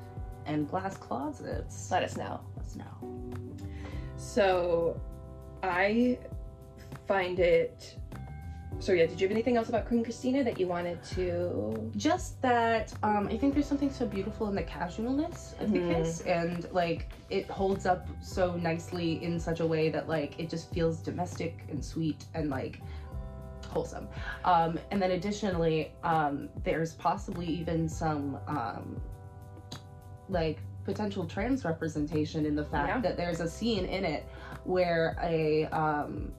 and 0.46 0.68
glass 0.70 0.98
closets, 0.98 1.90
let 1.92 2.04
us 2.04 2.18
know 2.18 2.40
let 2.58 2.66
us 2.66 2.76
know. 2.76 3.34
so 4.18 5.00
i 5.62 6.18
find 7.08 7.40
it 7.40 7.98
so 8.84 8.92
yeah 8.92 9.06
did 9.06 9.20
you 9.22 9.26
have 9.26 9.32
anything 9.32 9.56
else 9.56 9.70
about 9.70 9.88
queen 9.88 10.04
christina 10.04 10.44
that 10.44 10.60
you 10.60 10.68
wanted 10.68 11.02
to 11.04 11.90
Just 11.96 12.42
that 12.42 12.94
um, 13.02 13.28
I 13.32 13.38
think 13.38 13.54
there's 13.54 13.66
something 13.66 13.92
so 13.92 14.06
beautiful 14.06 14.50
in 14.50 14.56
the 14.56 14.64
casualness 14.64 15.56
of 15.60 15.70
Mhm. 15.70 15.74
the 15.74 15.94
kiss, 15.94 16.22
and 16.22 16.68
like 16.74 17.10
it 17.30 17.50
holds 17.50 17.86
up 17.86 18.08
so 18.22 18.56
nicely 18.58 19.24
in 19.24 19.40
such 19.40 19.62
a 19.62 19.66
way 19.66 19.90
that 19.90 20.10
like 20.10 20.38
it 20.38 20.50
just 20.50 20.74
feels 20.74 20.98
domestic 21.02 21.64
and 21.70 21.84
sweet 21.84 22.26
and 22.34 22.50
like 22.50 22.82
wholesome. 23.70 24.08
Um, 24.44 24.78
and 24.92 25.02
then 25.02 25.12
additionally, 25.12 25.94
um, 26.04 26.50
there's 26.64 26.94
possibly 26.96 27.46
even 27.48 27.88
some 27.88 28.38
um, 28.48 29.02
like 30.30 30.60
potential 30.84 31.26
trans 31.26 31.64
representation 31.64 32.46
in 32.46 32.56
the 32.56 32.66
fact 32.66 32.90
Yeah. 32.90 33.02
that 33.02 33.16
there's 33.18 33.40
a 33.40 33.48
scene 33.48 33.86
in 33.86 34.04
it 34.04 34.26
where 34.66 35.16
a 35.22 35.66
um, 35.68 36.34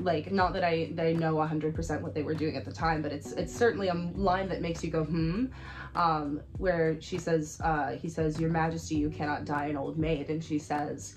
like 0.00 0.30
not 0.32 0.52
that 0.54 0.64
I 0.64 0.90
they 0.92 1.14
know 1.14 1.34
100% 1.34 2.00
what 2.00 2.14
they 2.14 2.22
were 2.22 2.34
doing 2.34 2.56
at 2.56 2.64
the 2.64 2.72
time, 2.72 3.02
but 3.02 3.12
it's 3.12 3.32
it's 3.32 3.54
certainly 3.54 3.88
a 3.88 3.94
line 3.94 4.48
that 4.48 4.60
makes 4.60 4.82
you 4.84 4.90
go 4.90 5.04
hmm. 5.04 5.46
Um, 5.94 6.42
where 6.58 7.00
she 7.00 7.16
says, 7.16 7.58
uh, 7.64 7.92
he 7.92 8.10
says, 8.10 8.38
"Your 8.38 8.50
Majesty, 8.50 8.96
you 8.96 9.08
cannot 9.08 9.46
die 9.46 9.66
an 9.66 9.78
old 9.78 9.98
maid," 9.98 10.28
and 10.28 10.44
she 10.44 10.58
says, 10.58 11.16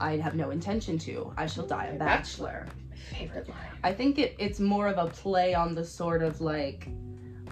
"I 0.00 0.18
have 0.18 0.34
no 0.34 0.50
intention 0.50 0.98
to. 0.98 1.32
I 1.38 1.46
shall 1.46 1.66
die 1.66 1.86
a 1.86 1.98
bachelor." 1.98 2.66
my 2.90 2.96
favorite 3.18 3.48
line 3.48 3.70
I 3.84 3.92
think 3.92 4.18
it 4.18 4.34
it's 4.38 4.60
more 4.60 4.88
of 4.88 4.98
a 4.98 5.10
play 5.10 5.54
on 5.54 5.74
the 5.74 5.84
sort 5.84 6.22
of 6.22 6.40
like 6.40 6.88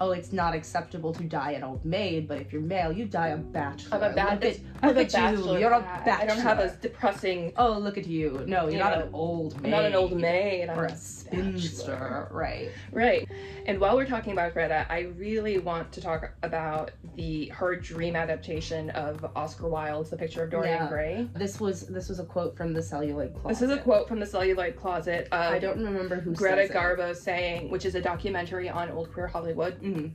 oh, 0.00 0.10
it's 0.12 0.32
not 0.32 0.54
acceptable 0.54 1.12
to 1.14 1.22
die 1.24 1.52
an 1.52 1.62
old 1.64 1.84
maid, 1.84 2.28
but 2.28 2.40
if 2.40 2.52
you're 2.52 2.62
male, 2.62 2.92
you 2.92 3.04
die 3.06 3.28
a 3.28 3.36
bachelor. 3.36 3.96
I'm 3.98 4.12
a 4.12 4.14
bad. 4.14 4.42
Look 4.42 4.54
at, 4.54 4.60
I'm 4.82 4.88
look 4.94 4.96
a 5.14 5.18
at 5.18 5.36
you. 5.36 5.58
You're 5.58 5.72
a 5.72 5.80
bachelor. 5.80 6.12
I 6.22 6.26
don't 6.26 6.40
have 6.40 6.58
a 6.58 6.70
depressing. 6.76 7.52
Oh, 7.56 7.72
look 7.78 7.98
at 7.98 8.06
you. 8.06 8.42
No, 8.46 8.62
you're 8.62 8.72
You 8.72 8.78
not 8.78 9.00
an 9.02 9.10
old 9.12 9.54
I'm 9.56 9.62
maid. 9.62 9.70
not 9.70 9.84
an 9.84 9.94
old 9.94 10.12
maid. 10.20 10.68
I'm 10.68 10.78
Or 10.78 10.84
a 10.86 10.92
a 10.92 10.96
spinster. 10.96 12.28
Right. 12.30 12.70
Right. 12.92 13.28
And 13.66 13.80
while 13.80 13.96
we're 13.96 14.06
talking 14.06 14.32
about 14.32 14.52
Greta, 14.54 14.86
I 14.88 15.00
really 15.18 15.58
want 15.58 15.92
to 15.92 16.00
talk 16.00 16.30
about 16.42 16.92
the 17.16 17.46
her 17.48 17.74
dream 17.76 18.14
adaptation 18.16 18.90
of 18.90 19.24
Oscar 19.34 19.68
Wilde's 19.68 20.10
The 20.10 20.16
Picture 20.16 20.44
of 20.44 20.50
Dorian 20.50 20.74
Yeah. 20.82 20.88
Gray. 20.88 21.28
This 21.34 21.60
was 21.60 21.86
this 21.86 22.08
was 22.08 22.18
a 22.20 22.24
quote 22.24 22.56
from 22.56 22.72
the 22.72 22.82
celluloid 22.82 23.34
closet. 23.34 23.48
This 23.48 23.62
is 23.62 23.70
a 23.70 23.78
quote 23.80 24.08
from 24.08 24.20
the 24.20 24.26
Celluloid 24.26 24.76
Closet 24.76 25.28
of 25.32 25.52
I 25.52 25.58
don't 25.58 25.82
remember 25.82 26.16
who 26.16 26.32
Greta. 26.34 26.72
Garbo 26.72 27.14
saying, 27.14 27.70
which 27.70 27.84
is 27.84 27.94
a 27.94 28.00
documentary 28.00 28.68
on 28.68 28.90
old 28.90 29.12
queer 29.12 29.26
Hollywood, 29.26 29.80
Mhm. 29.86 30.10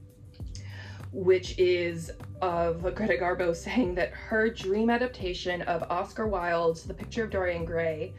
which 1.13 1.57
is 1.59 2.11
of 2.41 2.81
Greta 2.95 3.17
Garbo 3.17 3.55
saying 3.65 3.95
that 3.95 4.11
her 4.11 4.49
dream 4.49 4.89
adaptation 4.89 5.61
of 5.63 5.83
Oscar 5.89 6.27
Wilde's 6.27 6.83
The 6.83 6.93
Picture 6.93 7.25
of 7.25 7.31
Dorian 7.31 7.65
Gray 7.65 8.13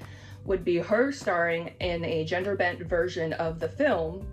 would 0.44 0.64
be 0.64 0.78
her 0.78 1.12
starring 1.12 1.74
in 1.80 2.04
a 2.04 2.24
gender 2.24 2.56
bent 2.56 2.80
version 2.80 3.32
of 3.34 3.60
the 3.60 3.68
film 3.68 4.26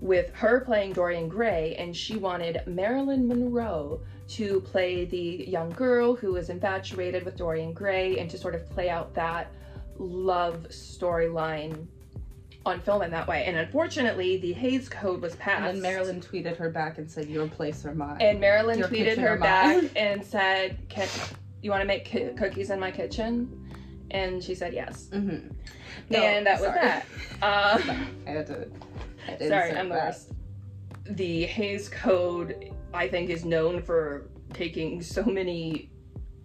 with 0.00 0.34
her 0.34 0.60
playing 0.60 0.92
Dorian 0.92 1.28
Gray, 1.28 1.76
and 1.76 1.96
she 1.96 2.16
wanted 2.16 2.62
Marilyn 2.66 3.26
Monroe 3.26 4.00
to 4.28 4.60
play 4.62 5.04
the 5.04 5.44
young 5.48 5.70
girl 5.70 6.14
who 6.14 6.36
is 6.36 6.50
infatuated 6.50 7.24
with 7.24 7.36
Dorian 7.36 7.72
Gray 7.72 8.18
and 8.18 8.28
to 8.30 8.36
sort 8.36 8.54
of 8.54 8.68
play 8.70 8.90
out 8.90 9.14
that 9.14 9.50
love 9.98 10.66
storyline 10.70 11.86
on 12.64 12.80
film 12.80 13.02
in 13.02 13.10
that 13.10 13.26
way. 13.26 13.44
And 13.44 13.56
unfortunately, 13.56 14.36
the 14.38 14.52
Hays 14.52 14.88
Code 14.88 15.20
was 15.20 15.34
passed. 15.36 15.64
And 15.64 15.76
then 15.76 15.82
Marilyn 15.82 16.20
tweeted 16.20 16.56
her 16.56 16.70
back 16.70 16.98
and 16.98 17.10
said, 17.10 17.28
"Your 17.28 17.48
place 17.48 17.84
or 17.84 17.94
mine." 17.94 18.20
And 18.20 18.40
Marilyn 18.40 18.78
Your 18.78 18.88
tweeted 18.88 19.18
her 19.18 19.36
back 19.36 19.84
and 19.96 20.24
said, 20.24 20.78
Can, 20.88 21.08
"You 21.62 21.70
want 21.70 21.82
to 21.82 21.86
make 21.86 22.04
ki- 22.04 22.30
cookies 22.36 22.70
in 22.70 22.78
my 22.78 22.90
kitchen?" 22.90 23.58
And 24.10 24.42
she 24.42 24.54
said 24.54 24.74
yes. 24.74 25.08
Mhm. 25.12 25.54
and 26.10 26.46
that 26.46 26.60
was 26.60 26.68
sorry. 26.68 26.80
that. 26.80 27.06
Uh, 27.42 27.78
I 28.26 28.30
had 28.30 28.46
to. 28.48 28.68
I 29.26 29.48
sorry, 29.48 29.70
I'm 29.72 29.88
the 29.88 29.94
worst. 29.94 30.32
The 31.06 31.46
Hays 31.46 31.88
Code, 31.88 32.72
I 32.94 33.08
think, 33.08 33.30
is 33.30 33.44
known 33.44 33.82
for 33.82 34.28
taking 34.52 35.02
so 35.02 35.24
many 35.24 35.90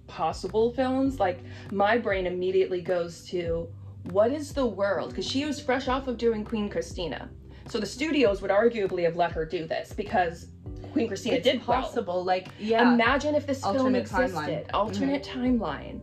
possible 0.07 0.71
films. 0.73 1.19
Like 1.19 1.39
my 1.71 1.97
brain 1.97 2.25
immediately 2.25 2.81
goes 2.81 3.27
to 3.29 3.67
what 4.03 4.31
is 4.31 4.53
the 4.53 4.65
world? 4.65 5.09
Because 5.09 5.27
she 5.27 5.45
was 5.45 5.59
fresh 5.59 5.87
off 5.87 6.07
of 6.07 6.17
doing 6.17 6.43
Queen 6.45 6.69
Christina. 6.69 7.29
So 7.67 7.79
the 7.79 7.85
studios 7.85 8.41
would 8.41 8.51
arguably 8.51 9.03
have 9.03 9.15
let 9.17 9.31
her 9.33 9.45
do 9.45 9.67
this 9.67 9.91
because 9.93 10.47
Queen 10.93 11.07
Christina 11.07 11.35
It's 11.37 11.43
did 11.43 11.67
well. 11.67 11.81
possible. 11.81 12.23
Like, 12.23 12.47
yeah. 12.59 12.93
Imagine 12.93 13.35
if 13.35 13.45
this 13.45 13.61
film 13.61 13.95
existed, 13.95 14.31
timeline. 14.35 14.47
Mm-hmm. 14.65 14.75
alternate 14.75 15.23
timeline, 15.23 15.99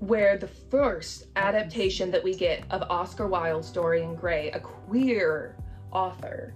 where 0.00 0.36
the 0.36 0.46
first 0.48 1.24
adaptation 1.36 2.10
that 2.10 2.22
we 2.22 2.34
get 2.34 2.64
of 2.70 2.82
Oscar 2.90 3.26
Wilde's 3.26 3.70
Dorian 3.70 4.14
Gray, 4.14 4.50
a 4.50 4.60
queer 4.60 5.56
author, 5.92 6.54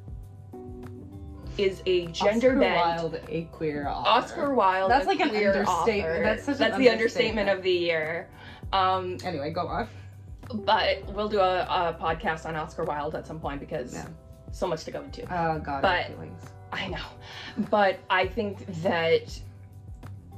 is 1.56 1.82
a 1.86 2.06
gender 2.08 2.48
Oscar 2.48 2.58
bent. 2.60 2.74
Wilde, 2.76 3.20
a 3.28 3.42
queer 3.52 3.88
author. 3.88 4.08
Oscar 4.08 4.54
Wilde, 4.54 4.90
That's 4.90 5.06
like 5.06 5.20
an 5.20 5.28
understatement. 5.30 5.68
author. 5.68 6.20
That's 6.22 6.44
such 6.44 6.58
That's 6.58 6.76
the 6.76 6.90
understatement 6.90 7.48
understatement. 7.48 7.48
of 7.58 7.62
the 7.62 7.70
year. 7.72 8.28
Um, 8.72 9.16
Anyway, 9.24 9.50
go 9.52 9.66
on. 9.68 9.88
But 10.52 11.04
we'll 11.14 11.28
do 11.28 11.40
a, 11.40 11.62
a 11.62 11.96
podcast 12.00 12.46
on 12.46 12.56
Oscar 12.56 12.84
Wilde 12.84 13.14
at 13.14 13.26
some 13.26 13.40
point 13.40 13.60
because 13.60 13.94
Yeah. 13.94 14.06
so 14.52 14.66
much 14.66 14.84
to 14.84 14.90
go 14.90 15.02
into. 15.02 15.22
Oh 15.24 15.58
God, 15.58 15.82
But- 15.82 15.90
I 15.90 16.08
feelings. 16.08 16.42
I 16.72 16.88
know. 16.88 17.06
But 17.70 18.00
I 18.10 18.26
think 18.26 18.66
that 18.82 19.38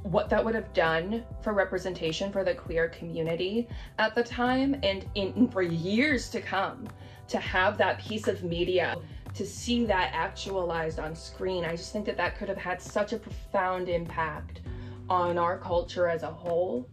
what 0.03 0.29
that 0.29 0.43
would 0.43 0.55
have 0.55 0.71
done 0.73 1.23
for 1.41 1.51
representation 1.53 2.31
for 2.31 2.43
the 2.43 2.53
queer 2.53 2.87
community 2.89 3.67
at 3.97 4.15
the 4.15 4.23
time 4.23 4.75
and 4.83 5.05
in 5.15 5.49
for 5.49 5.61
years 5.61 6.29
to 6.29 6.39
come 6.39 6.87
to 7.27 7.37
have 7.39 7.77
that 7.77 7.99
piece 7.99 8.27
of 8.27 8.43
media 8.43 8.95
to 9.33 9.45
see 9.45 9.85
that 9.85 10.11
actualized 10.13 10.99
on 10.99 11.13
screen 11.13 11.65
i 11.65 11.71
just 11.75 11.91
think 11.91 12.05
that 12.05 12.15
that 12.15 12.37
could 12.37 12.47
have 12.47 12.57
had 12.57 12.81
such 12.81 13.11
a 13.11 13.17
profound 13.17 13.89
impact 13.89 14.61
on 15.09 15.37
our 15.37 15.57
culture 15.57 16.07
as 16.07 16.23
a 16.23 16.31
whole 16.31 16.87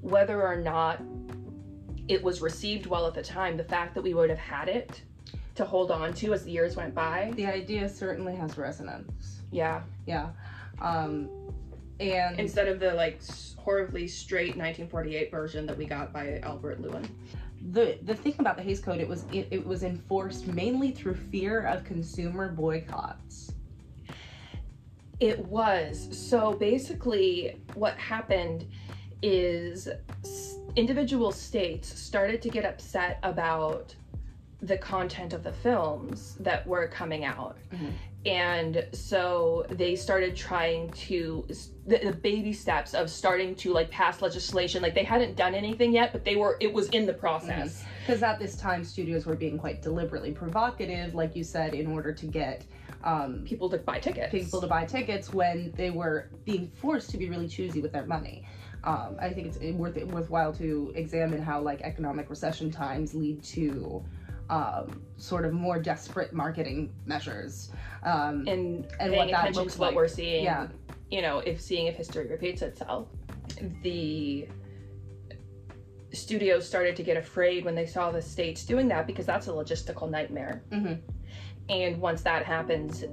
whether 0.00 0.42
or 0.42 0.56
not 0.56 1.00
it 2.10 2.22
was 2.22 2.40
received 2.42 2.86
well 2.86 3.06
at 3.06 3.14
the 3.14 3.22
time 3.22 3.56
the 3.56 3.64
fact 3.64 3.94
that 3.94 4.02
we 4.02 4.12
would 4.14 4.28
have 4.30 4.38
had 4.38 4.68
it 4.68 5.02
to 5.54 5.64
hold 5.64 5.90
on 5.90 6.12
to 6.14 6.32
as 6.32 6.44
the 6.44 6.50
years 6.50 6.74
went 6.76 6.94
by 6.94 7.32
The 7.36 7.46
idea 7.46 7.88
certainly 7.88 8.34
has 8.36 8.58
resonance. 8.58 9.40
yeah 9.52 9.82
Yeah. 10.06 10.30
Um, 10.80 11.28
and 12.00 12.40
instead 12.40 12.66
of 12.68 12.80
the 12.80 12.94
like 12.94 13.20
horribly 13.56 14.08
straight 14.08 14.56
1948 14.56 15.30
version 15.30 15.66
that 15.66 15.76
we 15.76 15.84
got 15.86 16.12
by 16.12 16.38
Albert 16.42 16.80
Lewin. 16.80 17.06
the 17.72 17.98
the 18.02 18.14
thing 18.14 18.34
about 18.38 18.56
the 18.56 18.62
Hays 18.62 18.80
Code, 18.80 18.98
it 19.00 19.08
was 19.08 19.24
it, 19.32 19.46
it 19.50 19.64
was 19.66 19.82
enforced 19.82 20.46
mainly 20.46 20.90
through 20.92 21.14
fear 21.14 21.60
of 21.66 21.84
consumer 21.84 22.48
boycotts. 22.50 23.52
It 25.20 25.38
was. 25.44 26.08
So 26.12 26.54
basically, 26.54 27.60
what 27.74 27.94
happened 27.98 28.66
is 29.22 29.86
s- 30.24 30.49
individual 30.76 31.32
states 31.32 31.98
started 31.98 32.42
to 32.42 32.48
get 32.48 32.64
upset 32.64 33.18
about 33.22 33.94
the 34.62 34.76
content 34.76 35.32
of 35.32 35.42
the 35.42 35.52
films 35.52 36.36
that 36.40 36.66
were 36.66 36.86
coming 36.86 37.24
out. 37.24 37.56
Mhm. 37.72 37.92
And 38.26 38.86
so 38.92 39.64
they 39.70 39.96
started 39.96 40.36
trying 40.36 40.90
to 40.90 41.46
the, 41.86 41.96
the 41.98 42.12
baby 42.12 42.52
steps 42.52 42.92
of 42.92 43.08
starting 43.08 43.54
to 43.56 43.72
like 43.72 43.90
pass 43.90 44.20
legislation. 44.20 44.82
Like 44.82 44.94
they 44.94 45.04
hadn't 45.04 45.36
done 45.36 45.54
anything 45.54 45.92
yet, 45.92 46.12
but 46.12 46.24
they 46.26 46.36
were. 46.36 46.58
It 46.60 46.70
was 46.72 46.90
in 46.90 47.06
the 47.06 47.14
process. 47.14 47.82
Because 48.00 48.22
at 48.22 48.38
this 48.38 48.56
time, 48.56 48.84
studios 48.84 49.24
were 49.24 49.36
being 49.36 49.56
quite 49.58 49.80
deliberately 49.80 50.32
provocative, 50.32 51.14
like 51.14 51.34
you 51.34 51.42
said, 51.44 51.72
in 51.72 51.86
order 51.86 52.12
to 52.12 52.26
get 52.26 52.66
um, 53.04 53.44
People 53.46 53.70
to 53.70 53.78
buy 53.78 53.98
tickets. 53.98 54.30
people 54.30 54.60
to 54.60 54.66
buy 54.66 54.84
tickets 54.84 55.32
when 55.32 55.72
they 55.74 55.88
were 55.88 56.28
being 56.44 56.68
forced 56.68 57.08
to 57.10 57.16
be 57.16 57.30
really 57.30 57.48
choosy 57.48 57.80
with 57.80 57.92
their 57.92 58.04
money. 58.04 58.44
Um, 58.84 59.16
I 59.20 59.30
think 59.30 59.48
it's 59.48 59.58
worth 59.76 59.96
worthwhile 60.04 60.52
to 60.54 60.92
examine 60.94 61.42
how 61.42 61.60
like 61.60 61.82
economic 61.82 62.30
recession 62.30 62.70
times 62.70 63.14
lead 63.14 63.42
to 63.44 64.02
um, 64.48 65.02
sort 65.16 65.44
of 65.44 65.52
more 65.52 65.78
desperate 65.78 66.32
marketing 66.32 66.92
measures. 67.06 67.70
Um, 68.02 68.46
and, 68.48 68.86
And 68.98 69.12
what 69.12 69.30
that 69.30 69.54
looks 69.54 69.74
to 69.74 69.80
what 69.80 69.94
we're 69.94 70.08
seeing. 70.08 70.44
Yeah. 70.44 70.68
You 71.10 71.22
know, 71.22 71.38
if 71.38 71.60
seeing 71.60 71.86
if 71.86 71.96
history 71.96 72.26
repeats 72.26 72.62
itself. 72.62 73.08
The 73.82 74.48
studios 76.12 76.66
started 76.66 76.96
to 76.96 77.02
get 77.02 77.16
afraid 77.16 77.64
when 77.64 77.74
they 77.74 77.86
saw 77.86 78.10
the 78.10 78.22
states 78.22 78.64
doing 78.64 78.88
that 78.88 79.06
because 79.06 79.26
that's 79.26 79.46
a 79.48 79.50
logistical 79.50 80.10
nightmare. 80.10 80.62
Mhm. 80.70 81.00
And 81.68 82.00
once 82.00 82.22
that 82.22 82.44
happens, 82.44 83.04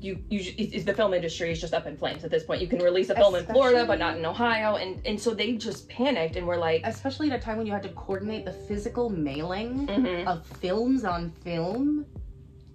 you 0.00 0.18
you 0.28 0.40
it, 0.40 0.74
it- 0.74 0.86
the 0.86 0.94
film 0.94 1.14
industry 1.14 1.50
is 1.50 1.60
just 1.60 1.74
up 1.74 1.86
in 1.86 1.96
flames 1.96 2.24
at 2.24 2.30
this 2.30 2.44
point. 2.44 2.60
You 2.60 2.68
can 2.68 2.78
release 2.80 3.10
a 3.10 3.14
film 3.14 3.34
in 3.34 3.44
Florida, 3.46 3.84
but 3.86 3.98
not 3.98 4.16
in 4.16 4.24
Ohio, 4.24 4.76
and 4.76 5.00
and 5.06 5.20
so 5.20 5.34
they 5.34 5.52
just 5.52 5.88
panicked 5.88 6.36
and 6.36 6.46
were 6.46 6.56
like, 6.56 6.82
especially 6.84 7.30
at 7.30 7.38
a 7.38 7.42
time 7.42 7.56
when 7.58 7.66
you 7.66 7.72
had 7.72 7.82
to 7.84 7.88
coordinate 7.90 8.44
the 8.44 8.52
physical 8.52 9.08
mailing 9.10 9.86
mhm. 9.86 10.26
of 10.26 10.46
films 10.46 11.04
on 11.04 11.30
film 11.30 12.06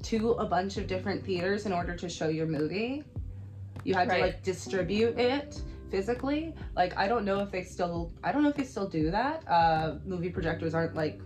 to 0.03 0.31
a 0.33 0.45
bunch 0.45 0.77
of 0.77 0.87
different 0.87 1.25
theaters 1.25 1.65
in 1.65 1.73
order 1.73 1.95
to 1.95 2.07
show 2.07 2.27
your 2.29 2.45
movie. 2.47 3.03
You 3.83 3.93
had 3.93 4.07
Right. 4.09 4.17
to 4.17 4.21
like 4.27 4.43
distribute 4.43 5.17
it 5.17 5.61
physically. 5.89 6.53
Like 6.75 6.97
I 6.97 7.07
don't 7.07 7.25
know 7.25 7.39
if 7.39 7.51
they 7.51 7.63
still 7.63 8.11
I 8.23 8.31
don't 8.31 8.43
know 8.43 8.49
if 8.49 8.55
they 8.55 8.63
still 8.63 8.87
do 8.87 9.11
that. 9.11 9.43
Uh 9.47 9.95
movie 10.05 10.29
projectors 10.29 10.73
aren't 10.73 10.95
like 10.95 11.19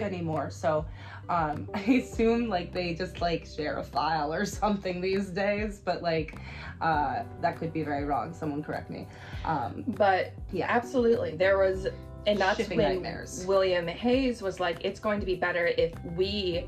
anymore. 0.00 0.50
So 0.50 0.86
um 1.28 1.68
I 1.74 1.80
assume 1.80 2.48
like 2.48 2.72
they 2.72 2.94
just 2.94 3.20
like 3.20 3.46
share 3.46 3.78
a 3.78 3.84
file 3.84 4.32
or 4.32 4.44
something 4.44 5.00
these 5.00 5.30
days, 5.30 5.80
but 5.84 6.02
like 6.02 6.38
uh 6.80 7.22
that 7.40 7.58
could 7.58 7.72
be 7.72 7.82
very 7.82 8.04
wrong. 8.04 8.32
Someone 8.32 8.62
correct 8.62 8.90
me. 8.90 9.06
Um 9.44 9.84
But 9.86 10.32
Yeah. 10.52 10.66
absolutely, 10.68 11.36
there 11.36 11.58
was, 11.58 11.86
and 12.26 12.38
that's 12.38 12.58
Shipping 12.58 12.78
when 12.78 12.86
nightmares. 13.02 13.44
William 13.46 13.86
Hays 13.86 14.40
was 14.40 14.60
like, 14.60 14.84
"It's 14.84 15.00
going 15.00 15.20
to 15.20 15.26
be 15.26 15.34
better 15.34 15.66
if 15.66 15.92
we 16.16 16.66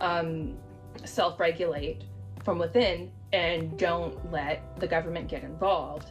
um, 0.00 0.56
self-regulate 1.04 2.02
from 2.44 2.58
within 2.58 3.10
and 3.32 3.76
don't 3.78 4.30
let 4.32 4.78
the 4.80 4.86
government 4.86 5.28
get 5.28 5.42
involved." 5.44 6.10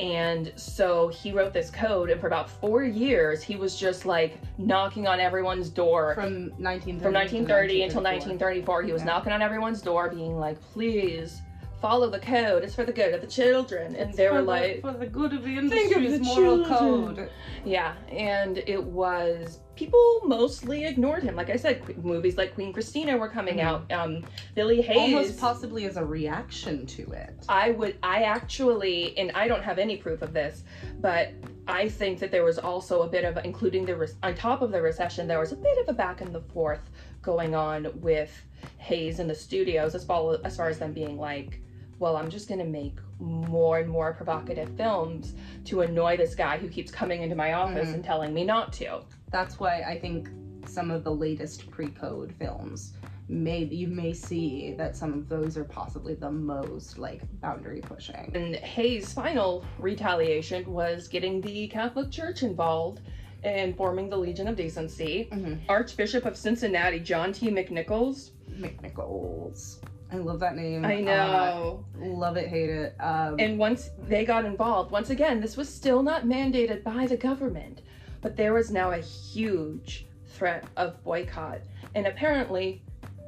And 0.00 0.52
so 0.56 1.06
he 1.06 1.30
wrote 1.30 1.52
this 1.52 1.70
code, 1.70 2.10
and 2.10 2.20
for 2.20 2.26
about 2.26 2.50
four 2.50 2.82
years, 2.82 3.44
he 3.44 3.54
was 3.54 3.78
just 3.78 4.04
like 4.04 4.38
knocking 4.58 5.06
on 5.06 5.20
everyone's 5.20 5.68
door 5.70 6.14
from 6.16 6.50
1930 6.58 7.00
from 7.00 7.12
1930 7.14 7.82
until 7.84 8.02
1934. 8.02 8.74
1934 8.74 8.82
he 8.82 8.92
was 8.92 9.02
Yeah. 9.02 9.06
knocking 9.06 9.32
on 9.32 9.40
everyone's 9.42 9.80
door 9.82 10.10
being 10.10 10.36
like 10.38 10.60
please 10.72 11.40
follow 11.80 12.08
the 12.10 12.18
code 12.18 12.64
it's 12.64 12.74
for 12.74 12.84
the 12.84 12.92
good 12.92 13.12
of 13.14 13.20
the 13.20 13.26
children 13.26 13.94
and 13.94 14.12
they 14.14 14.24
were 14.30 14.38
for 14.38 14.40
the, 14.40 14.46
like 14.46 14.80
for 14.80 14.92
the 14.94 15.06
good 15.06 15.32
of 15.34 15.44
the 15.44 15.68
Think 15.68 15.94
of 15.94 16.02
the 16.02 16.18
moral 16.20 16.64
children. 16.64 17.14
code. 17.16 17.30
yeah 17.64 17.92
and 18.10 18.58
it 18.66 18.82
was 18.82 19.60
people 19.76 20.20
mostly 20.24 20.84
ignored 20.84 21.22
him. 21.22 21.34
Like 21.36 21.50
I 21.50 21.56
said, 21.56 21.84
qu- 21.84 21.94
movies 22.02 22.36
like 22.36 22.54
Queen 22.54 22.72
Christina 22.72 23.16
were 23.16 23.28
coming 23.28 23.56
Mhm. 23.56 23.62
out. 23.62 23.92
Um, 23.92 24.24
Billy 24.54 24.80
Hayes. 24.82 25.14
Almost 25.14 25.38
possibly 25.40 25.84
as 25.86 25.96
a 25.96 26.04
reaction 26.04 26.86
to 26.86 27.02
it. 27.12 27.34
I 27.48 27.72
would, 27.72 27.96
I 28.02 28.22
actually, 28.22 29.16
and 29.18 29.32
I 29.32 29.48
don't 29.48 29.62
have 29.64 29.78
any 29.78 29.96
proof 29.96 30.22
of 30.22 30.32
this, 30.32 30.64
but 31.00 31.30
I 31.66 31.88
think 31.88 32.18
that 32.20 32.30
there 32.30 32.44
was 32.44 32.58
also 32.58 33.02
a 33.02 33.08
bit 33.08 33.24
of, 33.24 33.38
including 33.44 33.84
the, 33.84 33.96
re- 33.96 34.08
on 34.22 34.34
top 34.34 34.62
of 34.62 34.70
the 34.70 34.80
recession, 34.80 35.26
there 35.26 35.40
was 35.40 35.52
a 35.52 35.56
bit 35.56 35.78
of 35.78 35.88
a 35.88 35.92
back 35.92 36.20
and 36.20 36.34
the 36.34 36.40
forth 36.42 36.90
going 37.22 37.54
on 37.54 37.88
with 38.00 38.30
Hays 38.78 39.18
in 39.18 39.28
the 39.28 39.34
studios 39.34 39.94
as 39.94 40.04
far, 40.04 40.38
as 40.44 40.56
far 40.56 40.68
as 40.68 40.78
them 40.78 40.92
being 40.92 41.18
like, 41.18 41.60
well, 41.98 42.16
I'm 42.16 42.28
just 42.30 42.48
gonna 42.48 42.64
make 42.64 42.98
more 43.20 43.78
and 43.78 43.88
more 43.88 44.12
provocative 44.12 44.68
films 44.76 45.34
to 45.64 45.82
annoy 45.82 46.16
this 46.16 46.34
guy 46.34 46.58
who 46.58 46.68
keeps 46.68 46.90
coming 46.90 47.22
into 47.22 47.36
my 47.36 47.52
office 47.54 47.88
Mhm. 47.90 47.94
and 47.94 48.04
telling 48.04 48.34
me 48.34 48.44
not 48.44 48.72
to. 48.74 49.00
That's 49.34 49.58
why 49.58 49.80
I 49.80 49.98
think 49.98 50.28
some 50.64 50.92
of 50.92 51.02
the 51.02 51.10
latest 51.10 51.68
pre-code 51.68 52.32
films 52.38 52.92
may 53.28 53.64
you 53.64 53.88
may 53.88 54.12
see 54.12 54.74
that 54.78 54.94
some 54.94 55.12
of 55.12 55.28
those 55.28 55.56
are 55.56 55.64
possibly 55.64 56.14
the 56.14 56.30
most 56.30 56.98
like 56.98 57.22
boundary 57.40 57.80
pushing. 57.80 58.30
And 58.32 58.54
Hays' 58.54 59.12
final 59.12 59.64
retaliation 59.80 60.72
was 60.72 61.08
getting 61.08 61.40
the 61.40 61.66
Catholic 61.66 62.12
Church 62.12 62.44
involved 62.44 63.00
and 63.42 63.76
forming 63.76 64.08
the 64.08 64.16
Legion 64.16 64.46
of 64.46 64.54
Decency. 64.54 65.28
Mhm. 65.32 65.58
Archbishop 65.68 66.26
of 66.26 66.36
Cincinnati, 66.36 67.00
John 67.00 67.32
T. 67.32 67.50
McNichols. 67.50 68.30
McNichols. 68.52 69.78
I 70.12 70.18
love 70.18 70.38
that 70.38 70.54
name. 70.54 70.84
I 70.84 71.00
know. 71.00 71.84
Uh, 72.00 72.06
love 72.06 72.36
it, 72.36 72.46
hate 72.46 72.70
it. 72.70 72.94
Um, 73.00 73.34
and 73.40 73.58
once 73.58 73.90
they 74.06 74.24
got 74.24 74.44
involved, 74.44 74.92
once 74.92 75.10
again, 75.10 75.40
this 75.40 75.56
was 75.56 75.68
still 75.68 76.04
not 76.04 76.24
mandated 76.24 76.84
by 76.84 77.08
the 77.08 77.16
government, 77.16 77.80
but 78.24 78.38
there 78.38 78.54
was 78.54 78.70
now 78.70 78.92
a 78.92 79.00
huge 79.00 80.06
threat 80.26 80.64
of 80.78 81.04
boycott. 81.04 81.60
And 81.94 82.06
apparently, 82.06 82.82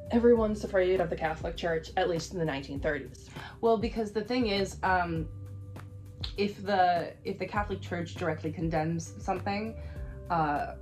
everyone's 0.09 0.63
afraid 0.63 0.99
of 0.99 1.11
the 1.11 1.15
Catholic 1.15 1.55
Church, 1.55 1.91
at 1.97 2.09
least 2.09 2.33
in 2.33 2.39
the 2.39 2.45
1930s. 2.45 3.29
well, 3.61 3.77
because 3.77 4.11
the 4.11 4.23
thing 4.23 4.47
is, 4.47 4.77
um, 4.81 5.27
if 6.35 6.63
the 6.63 7.13
if 7.23 7.37
the 7.37 7.45
Catholic 7.45 7.79
Church 7.79 8.15
directly 8.15 8.51
condemns 8.51 9.13
something, 9.19 9.75
uh, 10.31 10.73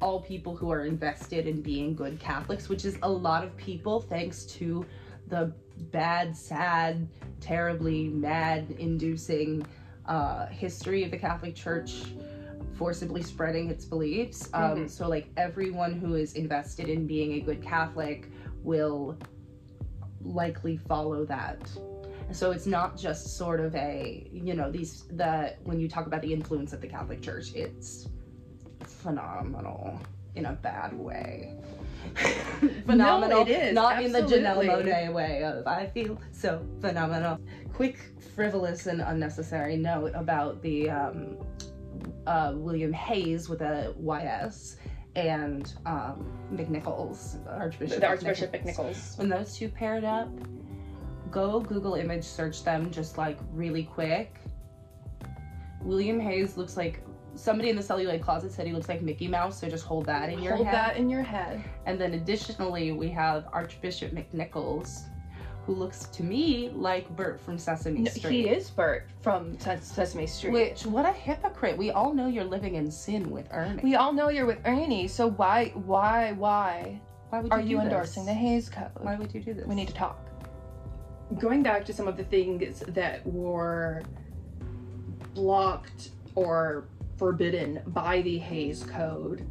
all 0.00 0.20
people 0.20 0.56
who 0.56 0.72
are 0.72 0.84
invested 0.84 1.46
in 1.46 1.62
being 1.62 1.94
good 1.94 2.18
Catholics, 2.18 2.68
which 2.68 2.84
is 2.84 2.98
a 3.04 3.08
lot 3.08 3.44
of 3.44 3.56
people, 3.56 4.00
thanks 4.00 4.42
to 4.46 4.84
the 5.28 5.52
bad, 5.92 6.36
sad, 6.36 7.06
terribly 7.40 8.08
mad 8.08 8.74
inducing 8.80 9.64
uh, 10.06 10.46
history 10.46 11.04
of 11.04 11.12
the 11.12 11.18
Catholic 11.18 11.54
Church 11.54 12.02
forcibly 12.82 13.22
spreading 13.22 13.70
its 13.70 13.84
beliefs. 13.84 14.50
Um, 14.52 14.62
Mhm. 14.62 14.90
So, 14.90 15.08
like, 15.08 15.28
everyone 15.36 15.92
who 15.92 16.16
is 16.16 16.34
invested 16.34 16.88
in 16.88 17.06
being 17.06 17.34
a 17.34 17.40
good 17.40 17.62
Catholic 17.62 18.28
will 18.64 19.16
likely 20.20 20.76
follow 20.76 21.24
that. 21.26 21.60
So 22.32 22.50
it's 22.50 22.66
not 22.66 22.96
just 22.96 23.36
sort 23.36 23.60
of 23.60 23.72
a, 23.76 24.28
you 24.32 24.54
know, 24.54 24.68
these, 24.68 25.04
the, 25.12 25.54
when 25.62 25.78
you 25.78 25.88
talk 25.88 26.08
about 26.08 26.22
the 26.22 26.32
influence 26.32 26.72
of 26.72 26.80
the 26.80 26.88
Catholic 26.88 27.20
Church, 27.22 27.54
it's 27.54 28.08
phenomenal 28.84 30.00
in 30.34 30.46
a 30.46 30.54
bad 30.54 30.92
way. 30.98 31.54
phenomenal. 32.86 33.42
it 33.42 33.48
is, 33.48 33.74
Not 33.74 34.02
in 34.02 34.10
the 34.10 34.22
Janelle 34.22 34.58
absolutely. 34.58 34.66
Monet 34.66 35.08
way 35.10 35.44
of 35.44 35.64
I 35.68 35.86
feel 35.86 36.18
so 36.32 36.66
phenomenal. 36.80 37.38
Quick, 37.72 37.98
frivolous, 38.34 38.86
and 38.86 39.00
unnecessary 39.02 39.76
note 39.76 40.12
about 40.16 40.60
the 40.62 40.90
um, 40.90 41.36
uh, 42.26 42.52
William 42.54 42.92
Hays 42.92 43.48
with 43.48 43.62
a 43.62 43.94
YS 43.98 44.76
and 45.14 45.74
um, 45.86 46.32
McNichols, 46.52 47.38
Archbishop. 47.46 48.00
The 48.00 48.06
Archbishop 48.06 48.52
McNichols. 48.52 49.18
When 49.18 49.28
those 49.28 49.56
two 49.56 49.68
paired 49.68 50.04
up, 50.04 50.28
go 51.30 51.60
Google 51.60 51.94
image 51.94 52.24
search 52.24 52.64
them 52.64 52.90
just 52.90 53.18
like 53.18 53.38
really 53.52 53.84
quick. 53.84 54.36
William 55.82 56.20
Hays 56.20 56.56
looks 56.56 56.76
like 56.76 57.02
somebody 57.34 57.70
in 57.70 57.76
the 57.76 57.82
celluloid 57.82 58.22
closet 58.22 58.52
said 58.52 58.66
he 58.66 58.72
looks 58.72 58.88
like 58.88 59.02
Mickey 59.02 59.26
Mouse, 59.26 59.60
so 59.60 59.68
just 59.68 59.84
hold 59.84 60.06
that 60.06 60.30
in 60.30 60.40
your 60.42 60.54
Hold 60.54 60.66
head. 60.66 60.74
Hold 60.76 60.90
that 60.90 60.96
in 60.96 61.10
your 61.10 61.22
head. 61.22 61.62
And 61.86 62.00
then 62.00 62.14
additionally, 62.14 62.92
we 62.92 63.08
have 63.10 63.46
Archbishop 63.52 64.12
McNichols, 64.12 65.04
who 65.66 65.74
looks 65.74 66.06
to 66.06 66.22
me 66.24 66.70
like 66.74 67.08
Bert 67.16 67.40
from 67.40 67.56
Sesame 67.56 68.00
No, 68.00 68.10
Street. 68.10 68.32
he 68.32 68.48
is 68.48 68.68
Bert 68.70 69.08
from 69.20 69.56
Ses- 69.60 69.84
Sesame 69.86 70.26
Street. 70.26 70.52
Which, 70.52 70.84
what 70.86 71.06
a 71.06 71.12
hypocrite. 71.12 71.76
We 71.78 71.90
all 71.92 72.12
know 72.12 72.26
you're 72.26 72.42
living 72.44 72.74
in 72.74 72.90
sin 72.90 73.30
with 73.30 73.46
Ernie. 73.52 73.82
we 73.82 73.94
all 73.94 74.12
know 74.12 74.28
you're 74.28 74.46
with 74.46 74.58
Ernie, 74.64 75.06
so 75.06 75.28
why, 75.30 75.68
why, 75.74 76.32
why 76.32 77.00
Why 77.30 77.40
would 77.40 77.52
you 77.52 77.52
are 77.52 77.60
you 77.60 77.68
you 77.68 77.76
do 77.76 77.82
endorsing 77.82 78.24
the 78.24 78.32
this? 78.32 78.40
Hays 78.40 78.68
Code? 78.68 78.90
Why 79.00 79.14
would 79.16 79.32
you 79.32 79.40
do 79.40 79.54
this? 79.54 79.66
We 79.66 79.74
need 79.76 79.88
to 79.88 79.94
talk. 79.94 80.18
Going 81.38 81.62
back 81.62 81.84
to 81.86 81.92
some 81.92 82.08
of 82.08 82.16
the 82.16 82.24
things 82.24 82.80
that 82.88 83.24
were 83.26 84.02
blocked 85.34 86.10
or 86.34 86.88
forbidden 87.16 87.80
by 87.88 88.22
the 88.22 88.38
Hays 88.38 88.82
Code, 88.84 89.46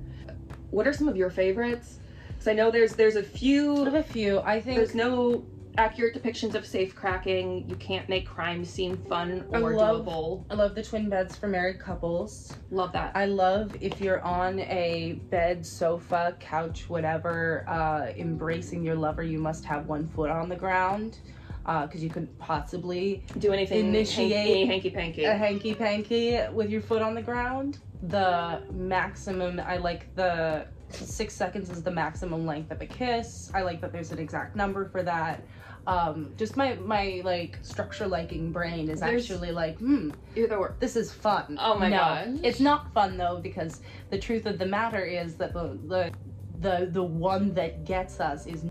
what 0.71 0.88
are 0.88 0.93
some 0.93 1.08
of 1.08 1.15
your 1.15 1.30
favorites? 1.30 2.00
Because 2.28 2.47
I 2.47 2.54
know 2.54 2.69
there's 2.71 2.93
there's 2.95 3.15
a 3.15 3.19
I 3.19 3.21
have 3.24 3.32
few. 3.32 3.86
a 3.95 4.04
few. 4.04 4.39
I 4.41 4.60
think 4.62 4.78
There's 4.78 4.93
no 4.95 5.45
accurate 5.77 6.15
depictions 6.15 6.55
of 6.55 6.65
safe 6.65 6.95
cracking. 6.95 7.67
You 7.69 7.75
can't 7.75 8.07
make 8.10 8.27
crime 8.27 8.63
seem 8.65 8.97
fun 8.97 9.45
I 9.53 9.60
or 9.60 9.75
love- 9.75 10.05
doable. 10.05 10.43
I 10.49 10.55
love 10.55 10.75
the 10.75 10.84
twin 10.84 11.10
beds 11.10 11.36
for 11.36 11.47
married 11.47 11.79
couples. 11.79 12.53
Love 12.71 12.91
that. 12.93 13.12
I 13.15 13.25
love 13.25 13.75
if 13.81 14.01
you're 14.01 14.21
on 14.21 14.60
a 14.60 15.13
bed, 15.29 15.65
sofa, 15.65 16.36
couch, 16.39 16.89
whatever, 16.89 17.63
uh, 17.67 18.12
embracing 18.17 18.84
your 18.84 18.95
lover, 18.95 19.23
you 19.23 19.39
must 19.39 19.63
have 19.65 19.88
one 19.88 20.07
foot 20.07 20.29
on 20.29 20.49
the 20.49 20.55
ground. 20.55 21.19
Because 21.63 22.03
you 22.03 22.10
couldn't 22.10 22.36
possibly 22.39 23.23
Do 23.38 23.53
anything 23.53 23.86
Initiate 23.89 24.67
hanky 24.67 24.89
panky. 24.89 25.25
a 25.25 25.36
hanky 25.36 25.75
panky 25.75 26.39
with 26.51 26.71
your 26.71 26.81
foot 26.81 27.03
on 27.03 27.13
the 27.13 27.21
ground. 27.21 27.77
The 28.01 28.63
maximum, 28.73 29.60
I 29.60 29.77
like 29.77 30.13
the 30.15 30.65
six 30.93 31.34
seconds 31.34 31.69
is 31.69 31.84
the 31.84 31.91
maximum 31.91 32.45
length 32.45 32.71
of 32.71 32.82
a 32.82 32.86
kiss. 32.86 33.51
I 33.54 33.62
like 33.62 33.82
that 33.82 33.91
there's 33.91 34.12
an 34.12 34.19
exact 34.19 34.56
number 34.56 34.86
for 34.89 35.04
that. 35.04 35.43
Um, 35.88 36.34
just 36.38 36.56
my 36.58 36.75
my 36.75 37.21
like 37.25 37.58
structure 37.63 38.08
liking 38.08 38.51
brain 38.51 38.88
is 38.89 38.99
There's- 38.99 39.23
actually 39.23 39.51
like, 39.51 39.77
hmm, 39.80 40.12
You're 40.36 40.47
the 40.47 40.60
worst. 40.60 40.80
this 40.80 40.95
is 40.95 41.12
fun. 41.12 41.58
Oh 41.60 41.77
my 41.80 41.89
no, 41.89 41.97
gosh. 41.97 42.27
it's 42.43 42.60
not 42.60 42.93
fun 42.93 43.17
though 43.17 43.39
because 43.41 43.82
the 44.12 44.19
truth 44.19 44.45
of 44.45 44.60
the 44.60 44.65
matter 44.67 45.04
is 45.04 45.36
that 45.36 45.54
the 45.54 45.80
the 45.88 46.12
the 46.60 46.89
the 46.91 47.01
one 47.04 47.54
that 47.56 47.84
gets 47.86 48.19
us 48.19 48.45
is 48.45 48.65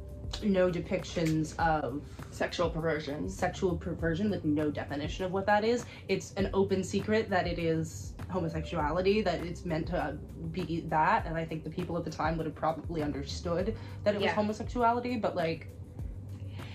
no 0.45 0.71
depictions 0.71 1.59
of 1.59 2.01
Sexual 2.31 2.71
perversion. 2.71 3.29
sexual 3.29 3.77
perversion 3.77 4.31
with 4.31 4.45
no 4.45 4.71
definition 4.71 5.25
of 5.25 5.33
what 5.33 5.45
that 5.47 5.65
is. 5.65 5.85
It's 6.07 6.33
an 6.35 6.49
open 6.55 6.85
secret 6.85 7.29
that 7.29 7.49
it 7.49 7.59
is 7.59 8.10
homosexuality, 8.31 9.23
that 9.23 9.45
it's 9.45 9.65
meant 9.65 9.87
to 9.89 10.17
be 10.53 10.85
that, 10.89 11.27
and 11.27 11.37
I 11.37 11.45
think 11.45 11.65
the 11.65 11.71
people 11.71 11.97
at 11.97 12.05
the 12.05 12.11
time 12.11 12.37
would 12.37 12.47
have 12.47 12.55
probably 12.55 13.03
understood 13.03 13.77
that 14.05 14.15
it 14.15 14.21
was 14.21 14.31
homosexuality, 14.33 15.17
but 15.17 15.37
like 15.37 15.69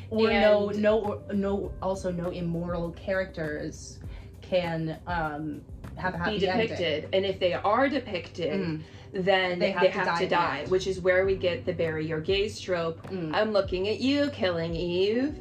or 0.10 0.30
no 0.30 0.70
And- 0.70 0.82
no 0.82 1.00
or 1.28 1.34
no 1.34 1.72
also 1.82 2.12
no 2.12 2.30
immoral 2.30 2.92
characters 2.92 4.00
can 4.42 5.00
um 5.08 5.62
have 5.98 6.14
a 6.14 6.18
happy 6.18 6.40
be 6.40 6.48
ending. 6.48 6.68
depicted, 6.68 7.10
and 7.14 7.26
if 7.26 7.40
they 7.40 7.54
are 7.54 7.88
depicted, 7.90 8.52
Mm, 8.62 8.82
then 9.14 9.60
They 9.60 9.68
they 9.68 9.72
have 9.72 9.88
have, 9.92 9.94
to 9.94 10.00
to, 10.00 10.06
die 10.06 10.20
the 10.20 10.28
die, 10.28 10.60
end. 10.64 10.72
which 10.72 10.88
is 10.88 11.00
where 11.00 11.26
we 11.26 11.36
get 11.38 11.66
the 11.66 11.72
bury 11.74 12.06
your 12.06 12.20
gays 12.20 12.60
trope. 12.60 13.02
mm. 13.10 13.34
I'm 13.34 13.52
looking 13.54 13.88
at 13.88 14.00
you, 14.00 14.30
killing 14.32 14.76
Eve. 14.76 15.40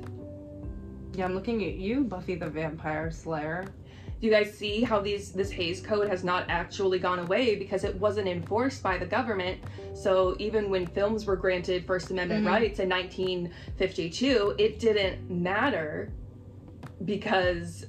Yeah, 1.15 1.25
I'm 1.27 1.35
looking 1.35 1.65
at 1.65 1.75
you, 1.75 2.05
Buffy 2.05 2.35
the 2.37 2.49
Vampire 2.49 3.11
Slayer. 3.11 3.65
Do 4.25 4.31
you 4.31 4.35
guys 4.35 4.57
see 4.57 4.81
how 4.81 5.01
these 5.01 5.33
this 5.33 5.51
Hays 5.51 5.83
Code 5.83 6.09
has 6.09 6.25
not 6.25 6.47
actually 6.49 6.99
gone 6.99 7.19
away 7.19 7.57
because 7.57 7.85
it 7.85 7.95
wasn't 7.97 8.27
enforced 8.27 8.83
by 8.83 8.97
the 8.97 9.05
government? 9.05 9.61
So 9.93 10.35
even 10.39 10.71
when 10.71 10.87
films 10.87 11.27
were 11.27 11.37
granted 11.37 11.85
First 11.87 12.11
Amendment 12.11 12.43
Mhm. 12.43 12.49
rights 12.51 12.79
in 12.79 12.89
1952, 12.89 14.55
it 14.57 14.79
didn't 14.79 15.29
matter 15.29 16.11
because 17.05 17.85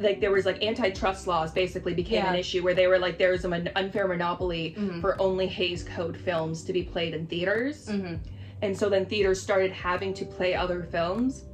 like 0.00 0.22
there 0.22 0.30
was 0.32 0.46
like 0.46 0.64
antitrust 0.64 1.26
laws 1.26 1.52
basically 1.52 1.92
became 1.92 2.24
an 2.24 2.34
issue 2.34 2.62
where 2.62 2.72
they 2.72 2.86
were 2.86 2.98
like 2.98 3.18
there 3.18 3.32
was 3.32 3.44
an 3.44 3.68
unfair 3.76 4.08
monopoly 4.08 4.74
Mhm. 4.78 5.02
for 5.02 5.20
only 5.20 5.46
Hays 5.48 5.84
Code 5.84 6.16
films 6.16 6.64
to 6.64 6.72
be 6.72 6.82
played 6.82 7.12
in 7.12 7.26
theaters. 7.26 7.88
Mm-hmm. 7.88 8.14
And 8.62 8.74
so 8.74 8.88
then 8.88 9.04
theaters 9.04 9.38
started 9.38 9.70
having 9.72 10.14
to 10.14 10.24
play 10.24 10.54
other 10.54 10.82
films, 10.82 11.44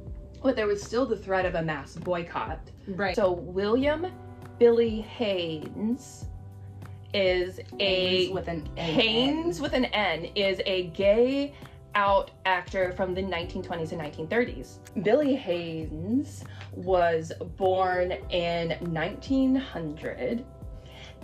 but 0.43 0.55
there 0.55 0.67
was 0.67 0.83
still 0.83 1.05
the 1.05 1.15
threat 1.17 1.45
of 1.45 1.55
a 1.55 1.61
mass 1.61 1.95
boycott. 1.95 2.59
Right. 2.87 3.15
So 3.15 3.31
William 3.31 4.07
Billy 4.59 5.01
Haines 5.01 6.25
is 7.13 7.59
a 7.79 8.25
Haines 8.25 8.31
with 8.31 8.47
an. 8.47 8.65
Haines 8.75 9.61
with 9.61 9.73
an 9.73 9.85
N 9.85 10.25
is 10.35 10.61
a 10.65 10.87
gay 10.87 11.53
out 11.95 12.31
actor 12.45 12.91
from 12.93 13.13
the 13.13 13.21
1920s 13.21 13.91
and 13.91 14.01
1930s. 14.01 14.79
Billy 15.03 15.35
Haines 15.35 16.43
was 16.71 17.31
born 17.57 18.11
in 18.31 18.69
1900 18.91 20.43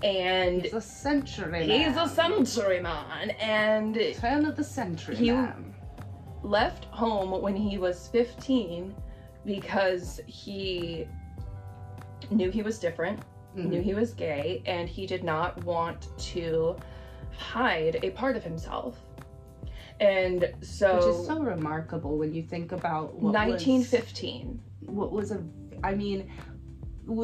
and 0.03 0.62
He's 0.62 0.73
a 0.73 0.79
century 0.82 1.65
man. 1.67 1.69
he's 1.89 1.97
a 1.97 2.08
century 2.08 2.79
man 2.82 3.32
and 3.32 3.95
Turn 4.15 4.45
of 4.45 4.55
the 4.55 4.63
century 4.63 5.15
He- 5.15 5.32
man. 5.32 5.73
left 6.43 6.86
home 6.86 7.41
when 7.41 7.55
he 7.55 7.77
was 7.77 8.08
15 8.10 8.95
because 9.45 10.19
he 10.28 11.08
knew 12.30 12.52
he 12.52 12.62
was 12.62 12.80
different, 12.80 13.19
Mhm. 13.56 13.69
knew 13.69 13.82
he 13.82 13.93
was 13.93 14.13
gay, 14.13 14.62
and 14.65 14.88
he 14.88 15.06
did 15.06 15.23
not 15.23 15.63
want 15.63 16.10
to 16.17 16.75
hide 17.38 17.99
a 18.04 18.12
part 18.12 18.36
of 18.36 18.43
himself. 18.43 18.99
And 19.99 20.54
so, 20.62 20.95
Which 20.95 21.06
is 21.08 21.25
so 21.25 21.41
remarkable 21.41 22.17
when 22.17 22.34
you 22.34 22.41
think 22.43 22.71
about 22.71 23.15
what 23.15 23.34
1915. 23.34 24.62
was, 24.82 24.95
what 24.95 25.12
was 25.12 25.32
a 25.32 25.43
I 25.84 25.93
mean 25.95 26.30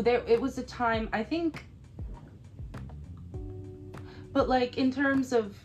there 0.03 0.23
it 0.27 0.41
was 0.41 0.57
a 0.57 0.63
time 0.63 1.09
I 1.13 1.23
think 1.23 1.65
but 4.33 4.49
like 4.49 4.77
in 4.77 4.91
terms 4.91 5.31
of 5.31 5.55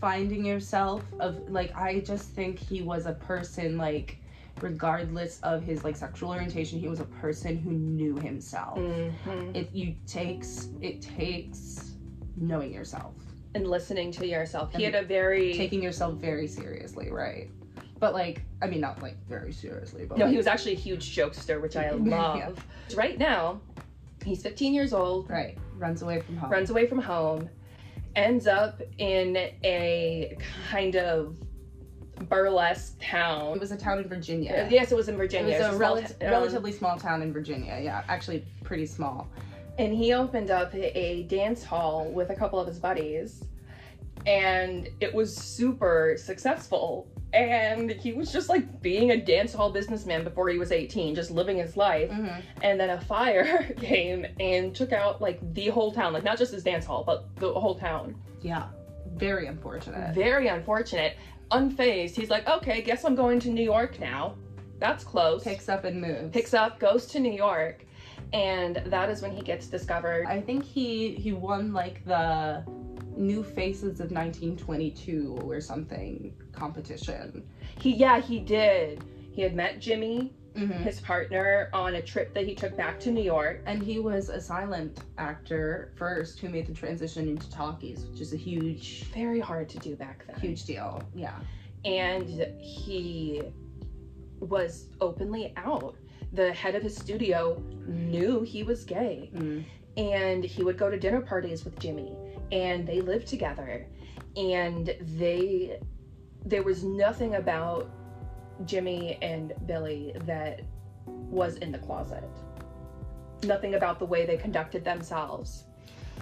finding 0.00 0.44
yourself 0.44 1.04
of 1.20 1.48
like 1.48 1.76
I 1.76 2.00
just 2.00 2.30
think 2.30 2.58
he 2.58 2.82
was 2.82 3.06
a 3.06 3.12
person 3.12 3.76
like 3.76 4.18
regardless 4.62 5.40
of 5.42 5.62
his 5.62 5.84
like 5.84 5.96
sexual 5.96 6.30
orientation 6.30 6.78
he 6.78 6.88
was 6.88 7.00
a 7.00 7.04
person 7.04 7.56
who 7.56 7.70
knew 7.72 8.16
himself 8.16 8.78
Mhm. 8.78 9.54
it 9.54 9.70
you 9.72 9.94
takes 10.06 10.68
it 10.80 11.00
takes 11.00 11.94
knowing 12.36 12.72
yourself 12.72 13.14
And 13.54 13.66
listening 13.66 14.12
to 14.12 14.26
yourself. 14.26 14.70
He 14.74 14.84
And 14.84 14.94
had 14.94 15.04
a 15.04 15.06
very. 15.06 15.54
taking 15.54 15.82
yourself 15.82 16.14
very 16.14 16.46
seriously 16.46 17.10
right 17.10 17.48
but 17.98 18.12
like 18.12 18.42
i 18.62 18.66
mean 18.66 18.80
not 18.80 19.00
like 19.02 19.16
very 19.28 19.52
seriously 19.52 20.04
but 20.06 20.18
no, 20.18 20.24
like, 20.26 20.32
he 20.32 20.36
was 20.36 20.46
actually 20.46 20.72
a 20.72 20.78
huge 20.78 21.16
jokester, 21.16 21.60
which 21.60 21.74
I 21.76 21.90
love. 22.16 22.36
Yeah. 22.38 22.50
Right 22.96 23.18
now, 23.18 23.60
he's 24.24 24.42
15 24.42 24.72
years 24.74 24.92
old, 24.92 25.28
right 25.30 25.56
runs 25.76 26.02
away 26.02 26.20
from 26.20 26.36
home 26.36 26.50
runs 26.50 26.70
away 26.70 26.86
from 26.86 27.00
home, 27.00 27.48
ends 28.16 28.46
up 28.46 28.80
in 28.98 29.36
a 29.64 30.36
kind 30.70 30.96
of 30.96 31.36
burlesque 32.28 32.96
town. 33.00 33.54
it 33.56 33.60
was 33.60 33.72
a 33.72 33.76
town 33.76 33.98
in 33.98 34.08
virginia 34.08 34.66
Yes, 34.70 34.92
it 34.92 34.94
was 34.96 35.08
in 35.08 35.16
Virginia. 35.16 35.54
it 35.54 35.58
was 35.58 35.66
It's 35.68 35.74
a 35.76 35.78
rel- 35.78 36.02
town. 36.02 36.30
relatively 36.30 36.72
small 36.72 36.98
town 36.98 37.22
in 37.22 37.32
virginia 37.32 37.78
yeah 37.82 38.02
actually 38.08 38.44
pretty 38.64 38.86
small 38.86 39.28
and 39.78 39.94
he 39.94 40.12
opened 40.12 40.50
up 40.50 40.74
a 40.74 41.22
dance 41.24 41.62
hall 41.64 42.10
with 42.10 42.30
a 42.30 42.34
couple 42.34 42.58
of 42.58 42.66
his 42.66 42.78
buddies 42.78 43.44
and 44.26 44.88
it 45.00 45.12
was 45.14 45.34
super 45.36 46.16
successful 46.18 47.06
and 47.32 47.90
he 47.90 48.12
was 48.12 48.32
just 48.32 48.48
like 48.48 48.80
being 48.80 49.10
a 49.10 49.16
dance 49.16 49.52
hall 49.52 49.70
businessman 49.70 50.24
before 50.24 50.48
he 50.48 50.58
was 50.58 50.72
18 50.72 51.14
just 51.14 51.30
living 51.30 51.58
his 51.58 51.76
life 51.76 52.10
mm-hmm. 52.10 52.40
and 52.62 52.80
then 52.80 52.90
a 52.90 53.00
fire 53.02 53.72
came 53.80 54.26
and 54.40 54.74
took 54.74 54.92
out 54.92 55.20
like 55.20 55.38
the 55.54 55.68
whole 55.68 55.92
town 55.92 56.12
like 56.12 56.24
not 56.24 56.38
just 56.38 56.52
his 56.52 56.62
dance 56.64 56.84
hall 56.86 57.04
but 57.04 57.28
the 57.36 57.52
whole 57.52 57.74
town 57.78 58.14
yeah 58.40 58.68
very 59.16 59.46
unfortunate 59.46 60.14
very 60.14 60.48
unfortunate 60.48 61.16
unfazed. 61.50 62.14
He's 62.14 62.30
like 62.30 62.48
okay 62.48 62.82
guess 62.82 63.04
i'm 63.04 63.14
going 63.14 63.40
to 63.40 63.50
new 63.50 63.62
york 63.62 63.98
now. 64.00 64.36
That's 64.78 65.04
close. 65.04 65.42
Picks 65.44 65.68
up 65.68 65.84
and 65.84 66.00
moves. 66.00 66.32
Picks 66.32 66.54
up 66.54 66.78
goes 66.78 67.06
to 67.06 67.20
new 67.20 67.32
york 67.32 67.84
and 68.32 68.76
that 68.86 69.08
is 69.08 69.22
when 69.22 69.32
he 69.32 69.42
gets 69.42 69.66
discovered. 69.66 70.26
I 70.26 70.40
think 70.40 70.64
he 70.64 71.14
he 71.14 71.32
won 71.32 71.72
like 71.72 72.04
the 72.04 72.64
new 73.16 73.42
faces 73.42 74.00
of 74.00 74.10
1922 74.10 75.38
or 75.42 75.60
something 75.60 76.34
competition. 76.52 77.44
He 77.80 77.94
yeah, 77.94 78.20
he 78.20 78.40
did. 78.40 79.04
He 79.32 79.42
had 79.42 79.54
met 79.54 79.80
Jimmy, 79.80 80.34
mm-hmm. 80.56 80.72
his 80.82 81.00
partner, 81.00 81.68
on 81.72 81.94
a 81.96 82.02
trip 82.02 82.34
that 82.34 82.46
he 82.46 82.54
took 82.54 82.76
back 82.76 82.98
to 83.00 83.10
New 83.10 83.22
York. 83.22 83.62
and 83.66 83.82
he 83.82 83.98
was 83.98 84.28
a 84.28 84.40
silent 84.40 85.00
actor 85.18 85.92
first 85.96 86.38
who 86.40 86.48
made 86.48 86.66
the 86.66 86.74
transition 86.74 87.28
into 87.28 87.48
talkies 87.50 88.06
which 88.06 88.20
is 88.20 88.32
a 88.32 88.36
huge 88.36 89.04
Very 89.14 89.40
hard 89.40 89.68
to 89.70 89.78
do 89.78 89.96
back 89.96 90.24
then. 90.26 90.38
huge 90.40 90.64
deal 90.64 91.02
yeah 91.14 91.38
And 91.84 92.28
he 92.60 93.42
was 94.40 94.88
openly 95.00 95.52
out. 95.56 95.96
The 96.32 96.52
head 96.52 96.74
of 96.74 96.82
his 96.82 96.96
studio 96.96 97.62
knew 97.86 98.42
he 98.42 98.62
was 98.62 98.84
gay. 98.84 99.30
mm. 99.34 99.64
And 99.96 100.44
he 100.44 100.62
would 100.62 100.78
go 100.78 100.90
to 100.90 100.98
dinner 100.98 101.20
parties 101.20 101.64
with 101.64 101.78
Jimmy. 101.80 102.14
And 102.52 102.86
they 102.86 103.00
lived 103.00 103.26
together. 103.26 103.86
And 104.36 104.94
they 105.18 105.80
there 106.44 106.62
was 106.62 106.84
nothing 106.84 107.34
about 107.34 107.90
Jimmy 108.64 109.18
and 109.22 109.52
Billy 109.66 110.12
that 110.24 110.60
was 111.06 111.56
in 111.56 111.72
the 111.72 111.78
closet. 111.78 112.24
Nothing 113.44 113.74
about 113.74 113.98
the 113.98 114.06
way 114.06 114.26
they 114.26 114.36
conducted 114.36 114.84
themselves. 114.84 115.64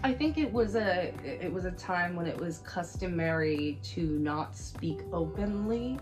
I 0.03 0.13
think 0.13 0.37
it 0.37 0.53
was 0.53 0.77
a 0.77 1.13
it 1.25 1.51
was 1.53 1.65
a 1.65 1.71
time 1.73 2.17
when 2.17 2.27
it 2.27 2.39
was 2.39 2.59
customary 2.59 3.79
to 3.95 4.19
not 4.19 4.57
speak 4.57 5.01
openly 5.13 5.99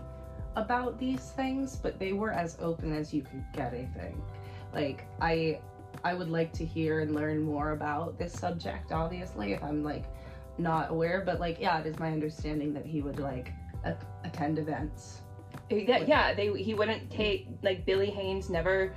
about 0.55 0.99
these 0.99 1.31
things, 1.31 1.75
but 1.75 1.99
they 1.99 2.13
were 2.13 2.31
as 2.31 2.57
open 2.59 2.95
as 2.95 3.13
you 3.13 3.21
could 3.21 3.43
get, 3.53 3.73
I 3.73 3.87
think. 3.97 4.17
Like 4.73 5.07
I 5.21 5.61
I 6.03 6.13
would 6.13 6.29
like 6.29 6.51
to 6.53 6.65
hear 6.65 6.99
and 6.99 7.15
learn 7.15 7.41
more 7.41 7.71
about 7.71 8.19
this 8.19 8.33
subject 8.33 8.91
obviously 8.91 9.53
if 9.53 9.63
I'm 9.63 9.83
like 9.83 10.05
not 10.57 10.91
aware, 10.91 11.23
but 11.25 11.39
like 11.39 11.59
yeah, 11.59 11.79
it 11.79 11.85
is 11.85 11.97
my 11.97 12.11
understanding 12.11 12.73
that 12.73 12.85
he 12.85 13.01
would 13.01 13.19
like 13.19 13.53
attend 14.23 14.59
events. 14.59 15.21
Yeah, 15.69 16.03
yeah, 16.05 16.33
they 16.33 16.51
he 16.61 16.73
wouldn't 16.73 17.09
take 17.09 17.47
like 17.63 17.85
Billy 17.85 18.09
Haines 18.11 18.49
never 18.49 18.93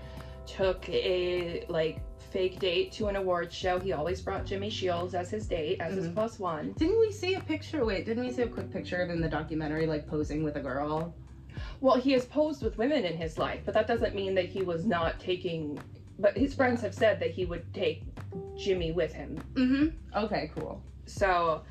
took 0.46 0.88
a 0.88 1.64
like 1.68 2.00
fake 2.30 2.58
date 2.58 2.92
to 2.92 3.06
an 3.08 3.16
awards 3.16 3.54
show. 3.54 3.78
He 3.78 3.92
always 3.92 4.20
brought 4.20 4.44
Jimmy 4.44 4.68
Shields 4.68 5.14
as 5.14 5.30
his 5.30 5.46
date, 5.46 5.80
as 5.80 5.94
his 5.94 6.08
Mhm. 6.08 6.14
plus 6.14 6.38
one. 6.38 6.72
Didn't 6.72 7.00
we 7.00 7.10
see 7.10 7.34
a 7.34 7.40
picture? 7.40 7.84
Wait, 7.84 8.04
didn't 8.04 8.24
we 8.24 8.30
see 8.30 8.42
a 8.42 8.48
quick 8.48 8.70
picture 8.70 8.96
of 8.96 9.08
him 9.08 9.16
in 9.16 9.22
the 9.22 9.28
documentary 9.28 9.86
like 9.86 10.06
posing 10.06 10.42
with 10.42 10.56
a 10.56 10.60
girl? 10.60 11.14
Well, 11.80 11.96
he 11.96 12.12
has 12.12 12.26
posed 12.26 12.62
with 12.62 12.76
women 12.76 13.04
in 13.04 13.16
his 13.16 13.38
life, 13.38 13.60
but 13.64 13.74
that 13.74 13.86
doesn't 13.86 14.14
mean 14.14 14.34
that 14.34 14.46
he 14.46 14.62
was 14.62 14.84
not 14.84 15.18
taking. 15.18 15.78
But 16.18 16.36
his 16.36 16.54
friends 16.54 16.82
have 16.82 16.94
said 16.94 17.18
that 17.20 17.30
he 17.30 17.44
would 17.46 17.72
take 17.72 18.02
Jimmy 18.56 18.92
with 18.92 19.12
him. 19.12 19.38
Mm-hmm. 19.54 20.24
Okay, 20.24 20.50
cool. 20.54 20.82
So 21.06 21.62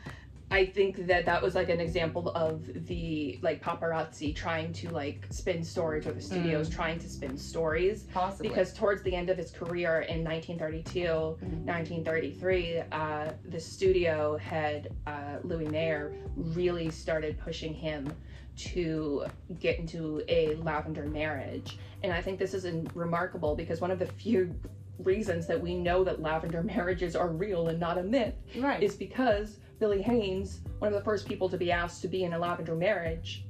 I 0.49 0.65
think 0.65 1.07
that 1.07 1.25
that 1.25 1.41
was 1.41 1.55
like 1.55 1.67
an 1.69 1.81
example 1.81 2.29
of 2.29 2.65
the 2.87 3.37
like 3.41 3.61
paparazzi 3.61 4.33
trying 4.33 4.71
to 4.73 4.89
like 4.89 5.27
spin 5.29 5.61
stories 5.63 6.07
or 6.07 6.13
the 6.13 6.21
studios 6.21 6.69
trying 6.69 6.99
to 6.99 7.09
spin 7.09 7.37
stories 7.37 8.03
Possibly. 8.13 8.47
because 8.49 8.73
towards 8.73 9.01
the 9.01 9.13
end 9.13 9.29
of 9.29 9.37
his 9.37 9.51
career 9.51 10.01
in 10.01 10.23
1932 10.23 10.99
Mhm. 10.99 11.65
1933 11.65 12.79
uh, 12.91 13.31
the 13.49 13.59
studio 13.59 14.37
head 14.37 14.95
uh, 15.05 15.37
louis 15.43 15.67
mayer 15.67 16.13
really 16.35 16.89
started 16.89 17.37
pushing 17.37 17.73
him 17.73 18.07
to 18.55 19.25
get 19.59 19.77
into 19.79 20.21
a 20.29 20.55
lavender 20.55 21.05
marriage 21.07 21.77
and 22.03 22.13
i 22.13 22.21
think 22.21 22.39
this 22.39 22.53
is 22.53 22.65
remarkable 22.95 23.53
because 23.55 23.81
one 23.81 23.91
of 23.91 23.99
the 23.99 24.05
few 24.05 24.55
reasons 24.99 25.45
that 25.45 25.61
we 25.61 25.75
know 25.75 26.03
that 26.03 26.21
lavender 26.21 26.63
marriages 26.63 27.15
are 27.15 27.27
real 27.29 27.67
and 27.67 27.79
not 27.79 27.97
a 27.97 28.03
myth 28.03 28.33
right. 28.57 28.81
is 28.81 28.95
because 28.95 29.57
billy 29.79 30.01
haines 30.01 30.61
one 30.79 30.91
of 30.91 30.97
the 30.97 31.03
first 31.03 31.27
people 31.27 31.49
to 31.49 31.57
be 31.57 31.71
asked 31.71 32.01
to 32.01 32.07
be 32.07 32.23
in 32.23 32.33
a 32.33 32.39
lavender 32.39 32.75
marriage 32.75 33.45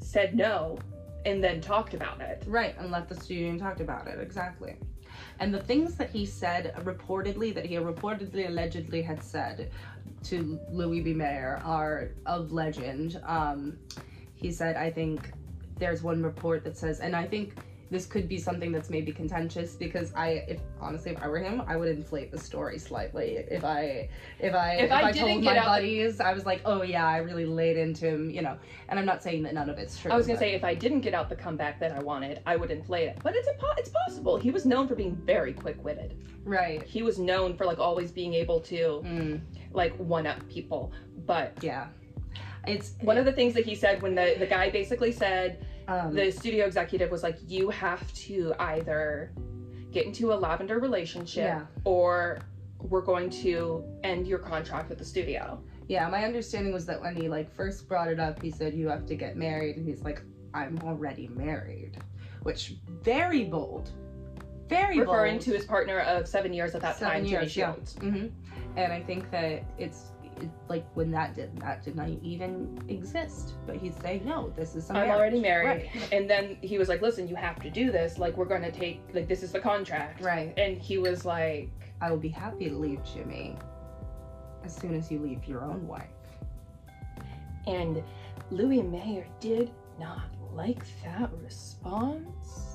said 0.00 0.34
no 0.34 0.78
and 1.26 1.42
then 1.42 1.60
talked 1.60 1.94
about 1.94 2.20
it 2.20 2.42
Right, 2.46 2.74
and 2.78 2.90
let 2.90 3.08
the 3.08 3.14
studio 3.14 3.58
talked 3.58 3.80
about 3.80 4.06
it 4.06 4.18
exactly. 4.20 4.76
And 5.40 5.52
the 5.52 5.60
things 5.60 5.94
that 5.96 6.10
he 6.10 6.24
said 6.24 6.74
reportedly, 6.84 7.54
that 7.54 7.66
he 7.66 7.76
reportedly 7.76 8.48
allegedly 8.48 9.02
had 9.02 9.22
said 9.22 9.70
to 10.24 10.58
Louis 10.70 11.00
B. 11.00 11.12
Mayer 11.12 11.60
are 11.64 12.10
of 12.26 12.52
legend. 12.52 13.20
Um, 13.24 13.78
he 14.34 14.50
said, 14.50 14.76
I 14.76 14.90
think 14.90 15.30
there's 15.78 16.02
one 16.02 16.22
report 16.22 16.64
that 16.64 16.76
says, 16.76 17.00
and 17.00 17.14
I 17.14 17.26
think 17.26 17.54
this 17.90 18.04
could 18.06 18.28
be 18.28 18.36
something 18.38 18.70
that's 18.70 18.90
maybe 18.90 19.12
contentious 19.12 19.74
because 19.74 20.12
I, 20.14 20.44
if 20.46 20.60
honestly, 20.80 21.12
if 21.12 21.22
I 21.22 21.28
were 21.28 21.38
him, 21.38 21.62
I 21.66 21.76
would 21.76 21.88
inflate 21.88 22.30
the 22.30 22.38
story 22.38 22.78
slightly. 22.78 23.38
If 23.50 23.64
I, 23.64 24.08
if 24.38 24.54
I, 24.54 24.72
If 24.72 24.84
if, 24.84 24.92
I 24.92 25.02
I, 25.04 25.12
didn't 25.12 25.28
told 25.28 25.42
get 25.42 25.54
my 25.54 25.58
out 25.58 25.64
the- 25.64 25.70
buddies, 25.70 26.20
I 26.20 26.32
was 26.34 26.44
like, 26.44 26.60
oh 26.66 26.82
yeah, 26.82 27.06
I 27.06 27.18
really 27.18 27.46
laid 27.46 27.76
into 27.78 28.06
him, 28.06 28.30
you 28.30 28.42
know. 28.42 28.58
And 28.90 28.98
I'm 28.98 29.06
not 29.06 29.22
saying 29.22 29.42
that 29.44 29.54
none 29.54 29.70
of 29.70 29.78
it's 29.78 29.98
true. 29.98 30.12
I 30.12 30.16
was 30.16 30.26
gonna 30.26 30.38
but- 30.38 30.44
say 30.44 30.54
if 30.54 30.64
I 30.64 30.74
didn't 30.74 31.00
get 31.00 31.14
out 31.14 31.28
the 31.30 31.36
comeback 31.36 31.80
that 31.80 31.92
I 31.92 32.00
wanted, 32.00 32.40
I 32.44 32.56
would 32.56 32.70
inflate 32.70 33.08
it. 33.08 33.18
But 33.22 33.34
it's 33.34 33.48
impo- 33.48 33.78
it's 33.78 33.90
possible. 33.90 34.36
He 34.36 34.50
was 34.50 34.66
known 34.66 34.86
for 34.86 34.94
being 34.94 35.16
very 35.16 35.52
quick-witted. 35.54 36.16
right. 36.44 36.82
He 36.82 37.02
was 37.02 37.18
known 37.18 37.56
for 37.56 37.64
like 37.64 37.78
always 37.78 38.10
being 38.12 38.34
able 38.34 38.60
to 38.60 39.02
Mm. 39.04 39.40
like 39.72 39.94
one 39.96 40.26
up 40.26 40.46
people. 40.48 40.92
But 41.26 41.52
Yeah. 41.62 41.86
It's 42.66 42.96
one 43.00 43.16
of 43.16 43.24
the 43.24 43.32
things 43.32 43.54
that 43.54 43.64
he 43.64 43.74
said 43.74 44.02
when 44.02 44.14
the 44.14 44.36
the 44.38 44.46
guy 44.46 44.68
basically 44.68 45.12
said 45.12 45.64
um, 45.88 46.14
the 46.14 46.30
studio 46.30 46.64
executive 46.66 47.10
was 47.10 47.22
like 47.22 47.38
you 47.48 47.70
have 47.70 48.12
to 48.14 48.54
either 48.60 49.32
get 49.90 50.06
into 50.06 50.32
a 50.32 50.36
lavender 50.36 50.78
relationship 50.78 51.44
Yeah. 51.44 51.62
or 51.84 52.40
we're 52.78 53.00
going 53.02 53.30
to 53.30 53.82
end 54.04 54.26
your 54.28 54.38
contract 54.38 54.88
with 54.90 54.98
the 54.98 55.04
studio. 55.04 55.60
yeah, 55.88 56.06
my 56.08 56.24
understanding 56.24 56.72
was 56.72 56.84
that 56.86 57.00
when 57.00 57.16
he 57.16 57.28
like 57.28 57.50
first 57.52 57.88
brought 57.88 58.08
it 58.08 58.20
up, 58.20 58.40
he 58.42 58.50
said 58.50 58.74
you 58.74 58.88
have 58.88 59.06
to 59.06 59.16
get 59.16 59.36
married 59.36 59.76
and 59.76 59.88
he's 59.88 60.02
like 60.02 60.22
I'm 60.54 60.78
already 60.84 61.28
married, 61.28 61.98
which 62.42 62.74
very 63.02 63.44
bold. 63.44 63.90
Very 64.68 64.98
Referring 65.00 65.34
bold. 65.36 65.42
to 65.44 65.50
his 65.52 65.64
partner 65.64 66.00
of 66.00 66.28
seven 66.28 66.52
years 66.52 66.74
at 66.74 66.82
that 66.82 66.96
Seven 66.98 67.14
time, 67.14 67.24
years, 67.24 67.52
Jimmy 67.54 67.66
yeah. 67.66 67.74
Shields. 67.74 67.94
hmm 67.94 68.26
and 68.76 68.92
I 68.92 69.00
think 69.00 69.30
that 69.30 69.64
it's 69.78 70.00
it, 70.17 70.17
like 70.68 70.84
when 70.94 71.10
that 71.12 71.34
did 71.34 71.58
that 71.60 71.84
did 71.84 71.96
not 71.96 72.08
even 72.22 72.78
exist. 72.88 73.54
But 73.66 73.76
he's 73.76 73.94
saying 74.02 74.24
no, 74.24 74.50
this 74.56 74.74
is. 74.74 74.86
something 74.86 75.02
I'm 75.02 75.08
marriage." 75.08 75.20
already 75.20 75.40
married. 75.40 75.90
Right. 75.94 76.12
And 76.12 76.28
then 76.28 76.56
he 76.62 76.78
was 76.78 76.88
like, 76.88 77.02
listen, 77.02 77.28
you 77.28 77.36
have 77.36 77.60
to 77.62 77.70
do 77.70 77.90
this. 77.92 78.18
Like, 78.18 78.36
we're 78.36 78.46
to 78.62 78.72
take, 78.72 79.00
like, 79.14 79.28
this 79.28 79.42
is 79.42 79.52
the 79.52 79.60
contract. 79.60 80.20
Right. 80.22 80.52
And 80.58 80.78
he 80.78 80.98
was 80.98 81.24
like, 81.24 81.70
I 82.00 82.10
will 82.10 82.18
be 82.18 82.28
happy 82.28 82.68
to 82.68 82.76
leave 82.76 83.00
Jimmy 83.04 83.56
as 84.64 84.74
soon 84.74 84.94
as 84.94 85.10
you 85.10 85.18
leave 85.20 85.44
your 85.46 85.62
own 85.64 85.86
wife. 85.86 86.06
and 87.66 88.02
Louis 88.50 88.82
Mayer 88.82 89.26
did 89.40 89.70
not 90.00 90.22
like 90.54 90.82
that 91.04 91.30
response. 91.42 92.67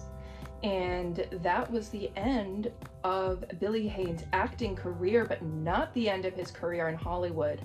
And 0.64 1.28
that 1.44 1.70
was 1.70 1.90
the 1.90 2.10
end 2.16 2.72
of 3.04 3.44
Billy 3.60 3.88
Haines' 3.88 4.24
acting 4.32 4.76
career, 4.76 5.26
but 5.26 5.44
not 5.44 5.94
the 5.94 6.10
end 6.10 6.26
of 6.26 6.34
his 6.34 6.52
career 6.52 6.88
in 6.88 6.96
Hollywood, 6.96 7.62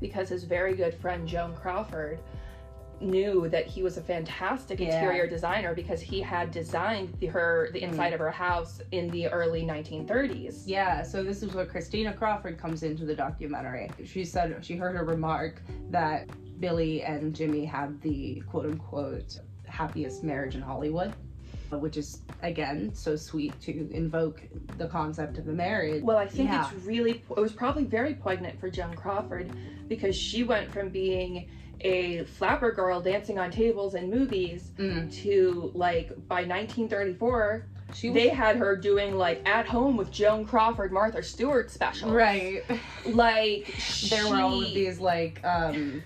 because 0.00 0.28
his 0.28 0.44
very 0.44 0.74
good 0.74 0.94
friend 0.94 1.28
Joan 1.28 1.54
Crawford 1.54 2.18
knew 3.00 3.48
that 3.48 3.66
he 3.66 3.82
was 3.82 3.96
a 3.96 4.00
fantastic 4.02 4.78
Yeah. 4.78 4.96
interior 4.96 5.26
designer 5.26 5.74
because 5.74 6.00
he 6.00 6.20
had 6.20 6.50
designed 6.50 7.14
the, 7.20 7.26
her 7.26 7.70
the 7.72 7.80
mm-hmm. 7.80 7.90
inside 7.90 8.12
of 8.12 8.20
her 8.20 8.30
house 8.30 8.80
in 8.92 9.08
the 9.10 9.28
early 9.28 9.62
1930s. 9.62 10.64
Yeah, 10.66 11.02
so 11.02 11.22
this 11.22 11.42
is 11.42 11.54
where 11.54 11.66
Christina 11.66 12.12
Crawford 12.12 12.58
comes 12.58 12.82
into 12.82 13.04
the 13.04 13.14
documentary. 13.14 13.90
She 14.04 14.24
said 14.24 14.54
she 14.62 14.76
heard 14.76 14.96
a 14.96 15.02
remark 15.02 15.62
that 15.90 16.28
Billy 16.60 17.02
and 17.02 17.34
Jimmy 17.34 17.64
had 17.64 18.00
the 18.02 18.42
quote 18.46 18.66
unquote 18.66 19.40
happiest 19.66 20.22
marriage 20.22 20.56
in 20.56 20.60
Hollywood, 20.60 21.14
which 21.78 21.96
is 21.96 22.20
again 22.42 22.90
so 22.94 23.16
sweet 23.16 23.58
to 23.60 23.88
invoke 23.92 24.42
the 24.78 24.88
concept 24.88 25.38
of 25.38 25.48
a 25.48 25.52
marriage. 25.52 26.02
Well, 26.02 26.16
I 26.16 26.26
think 26.26 26.50
Yeah. 26.50 26.68
it's 26.72 26.84
really, 26.86 27.22
it 27.30 27.36
was 27.40 27.52
probably 27.52 27.84
very 27.84 28.14
poignant 28.14 28.58
for 28.60 28.70
Joan 28.70 28.94
Crawford 28.94 29.50
because 29.88 30.16
she 30.16 30.42
went 30.44 30.70
from 30.72 30.88
being 30.88 31.48
a 31.82 32.24
flapper 32.24 32.70
girl 32.72 33.00
dancing 33.00 33.38
on 33.38 33.50
tables 33.50 33.94
in 33.94 34.10
movies 34.10 34.70
Mm. 34.78 35.12
to 35.22 35.70
like 35.74 36.08
by 36.28 36.44
1934 36.44 37.66
She 37.94 38.10
was 38.10 38.14
they 38.22 38.28
had 38.28 38.56
her 38.56 38.76
doing 38.76 39.16
like 39.16 39.46
at 39.48 39.66
home 39.66 39.96
with 39.96 40.10
Joan 40.10 40.44
Crawford 40.44 40.92
Martha 40.92 41.22
Stewart 41.22 41.70
special. 41.70 42.10
right. 42.12 42.62
like 43.06 43.74
there 44.10 44.28
were 44.28 44.36
all 44.36 44.62
of 44.62 44.74
these 44.74 45.00
like 45.00 45.40
um 45.44 46.02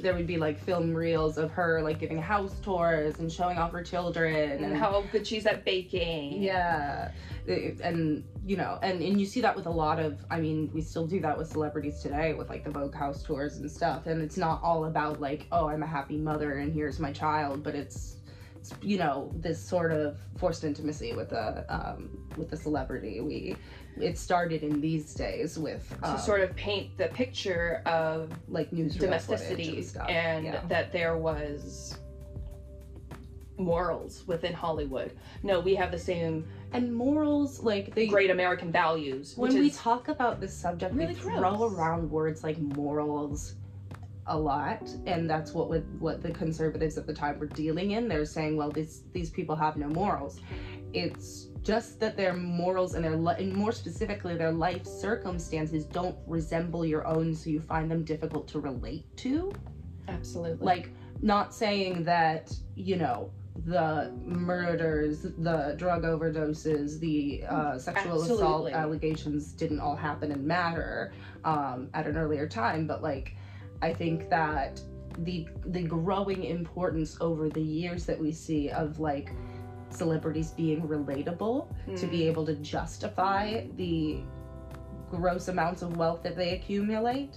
there 0.00 0.14
would 0.14 0.26
be 0.26 0.36
like 0.36 0.58
film 0.58 0.94
reels 0.94 1.38
of 1.38 1.50
her 1.50 1.82
like 1.82 1.98
giving 1.98 2.20
house 2.20 2.58
tours 2.60 3.18
and 3.18 3.30
showing 3.30 3.58
off 3.58 3.72
her 3.72 3.82
children 3.82 4.64
and 4.64 4.76
how 4.76 5.02
good 5.12 5.26
she's 5.26 5.46
at 5.46 5.64
baking 5.64 6.42
Yeah, 6.42 7.10
and 7.46 8.24
you 8.44 8.56
know, 8.56 8.78
and 8.82 9.00
and 9.02 9.20
you 9.20 9.26
see 9.26 9.40
that 9.40 9.54
with 9.54 9.66
a 9.66 9.70
lot 9.70 9.98
of. 9.98 10.24
I 10.30 10.40
mean, 10.40 10.70
we 10.72 10.80
still 10.80 11.06
do 11.06 11.20
that 11.20 11.36
with 11.36 11.48
celebrities 11.48 12.00
today, 12.00 12.34
with 12.34 12.48
like 12.48 12.64
the 12.64 12.70
Vogue 12.70 12.94
house 12.94 13.22
tours 13.22 13.58
and 13.58 13.70
stuff. 13.70 14.06
And 14.06 14.22
it's 14.22 14.36
not 14.36 14.62
all 14.62 14.86
about 14.86 15.20
like, 15.20 15.46
oh, 15.52 15.68
I'm 15.68 15.82
a 15.82 15.86
happy 15.86 16.16
mother 16.16 16.58
and 16.58 16.72
here's 16.72 16.98
my 16.98 17.12
child, 17.12 17.62
but 17.62 17.74
it's, 17.74 18.16
it's 18.21 18.21
you 18.80 18.98
know, 18.98 19.32
this 19.36 19.62
sort 19.62 19.92
of 19.92 20.18
forced 20.36 20.64
intimacy 20.64 21.14
with 21.14 21.32
a 21.32 21.64
um, 21.68 22.26
with 22.36 22.50
the 22.50 22.56
celebrity. 22.56 23.20
We 23.20 23.56
it 24.00 24.18
started 24.18 24.62
in 24.62 24.80
these 24.80 25.14
days 25.14 25.58
with 25.58 25.88
to 26.00 26.12
um, 26.12 26.18
sort 26.18 26.40
of 26.40 26.54
paint 26.56 26.96
the 26.96 27.08
picture 27.08 27.82
of 27.86 28.32
like 28.48 28.70
footage 28.70 28.98
domesticity 28.98 29.76
and 29.76 29.84
stuff. 29.84 30.08
and 30.08 30.44
yeah. 30.44 30.60
that 30.68 30.92
there 30.92 31.16
was 31.16 31.98
morals 33.58 34.24
within 34.26 34.52
Hollywood. 34.52 35.12
No, 35.42 35.60
we 35.60 35.74
have 35.74 35.90
the 35.90 35.98
same 35.98 36.46
and 36.72 36.92
morals 36.92 37.60
like 37.60 37.94
the 37.94 38.06
great 38.06 38.30
American 38.30 38.72
values. 38.72 39.34
when 39.36 39.54
we 39.54 39.70
talk 39.70 40.08
about 40.08 40.40
this 40.40 40.54
subject 40.54 40.94
really 40.94 41.14
we 41.14 41.20
throw 41.20 41.38
gross. 41.38 41.72
around 41.74 42.10
words 42.10 42.42
like 42.42 42.58
morals 42.58 43.54
a 44.26 44.38
lot 44.38 44.88
and 45.06 45.28
that's 45.28 45.52
what 45.52 45.68
what 45.98 46.22
the 46.22 46.30
conservatives 46.30 46.96
at 46.96 47.06
the 47.06 47.14
time 47.14 47.38
were 47.38 47.46
dealing 47.46 47.92
in. 47.92 48.08
They're 48.08 48.24
saying 48.24 48.56
well 48.56 48.70
these 48.70 49.02
these 49.12 49.30
people 49.30 49.56
have 49.56 49.76
no 49.76 49.88
morals. 49.88 50.40
It's 50.92 51.48
just 51.62 52.00
that 52.00 52.16
their 52.16 52.34
morals 52.34 52.94
and 52.94 53.04
their 53.04 53.16
li- 53.16 53.36
and 53.38 53.54
more 53.54 53.72
specifically 53.72 54.36
their 54.36 54.52
life 54.52 54.86
circumstances 54.86 55.84
don't 55.84 56.16
resemble 56.26 56.84
your 56.84 57.06
own 57.06 57.34
so 57.34 57.50
you 57.50 57.60
find 57.60 57.90
them 57.90 58.04
difficult 58.04 58.48
to 58.48 58.60
relate 58.60 59.04
to. 59.18 59.52
Absolutely. 60.08 60.64
Like 60.64 60.90
not 61.20 61.54
saying 61.54 62.04
that 62.04 62.52
you 62.74 62.96
know 62.96 63.30
the 63.66 64.12
murders 64.24 65.22
the 65.22 65.74
drug 65.76 66.04
overdoses 66.04 66.98
the 67.00 67.44
uh, 67.48 67.78
sexual 67.78 68.22
assault 68.22 68.70
allegations 68.70 69.52
didn't 69.52 69.78
all 69.78 69.94
happen 69.94 70.32
in 70.32 70.46
matter 70.46 71.12
um, 71.44 71.88
at 71.92 72.06
an 72.06 72.16
earlier 72.16 72.48
time 72.48 72.86
but 72.86 73.02
like 73.02 73.36
i 73.82 73.92
think 73.92 74.28
that 74.30 74.80
the 75.18 75.46
the 75.66 75.82
growing 75.82 76.44
importance 76.44 77.18
over 77.20 77.50
the 77.50 77.60
years 77.60 78.06
that 78.06 78.18
we 78.18 78.32
see 78.32 78.70
of 78.70 78.98
like 78.98 79.30
celebrities 79.90 80.50
being 80.52 80.80
relatable 80.88 81.68
to 81.96 82.06
Mm. 82.06 82.10
be 82.10 82.26
able 82.26 82.46
to 82.46 82.54
justify 82.54 83.66
the 83.76 84.22
gross 85.10 85.48
amounts 85.48 85.82
of 85.82 85.98
wealth 85.98 86.22
that 86.22 86.34
they 86.34 86.54
accumulate. 86.54 87.36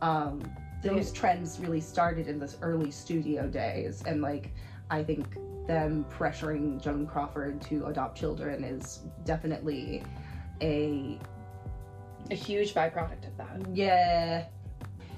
Um, 0.00 0.42
those 0.82 1.12
trends 1.12 1.60
really 1.60 1.80
started 1.80 2.26
in 2.26 2.40
this 2.40 2.56
early 2.60 2.90
studio 2.90 3.46
days, 3.46 4.02
and 4.04 4.20
like 4.20 4.50
I 4.90 5.04
think 5.04 5.36
them 5.68 6.04
pressuring 6.10 6.82
Joan 6.82 7.06
Crawford 7.06 7.62
to 7.62 7.86
adopt 7.86 8.18
children 8.18 8.64
is 8.64 8.98
definitely 9.24 10.02
a 10.60 11.20
a 12.32 12.34
huge 12.34 12.74
byproduct 12.74 13.28
of 13.28 13.36
that. 13.36 13.60
yeah. 13.72 14.46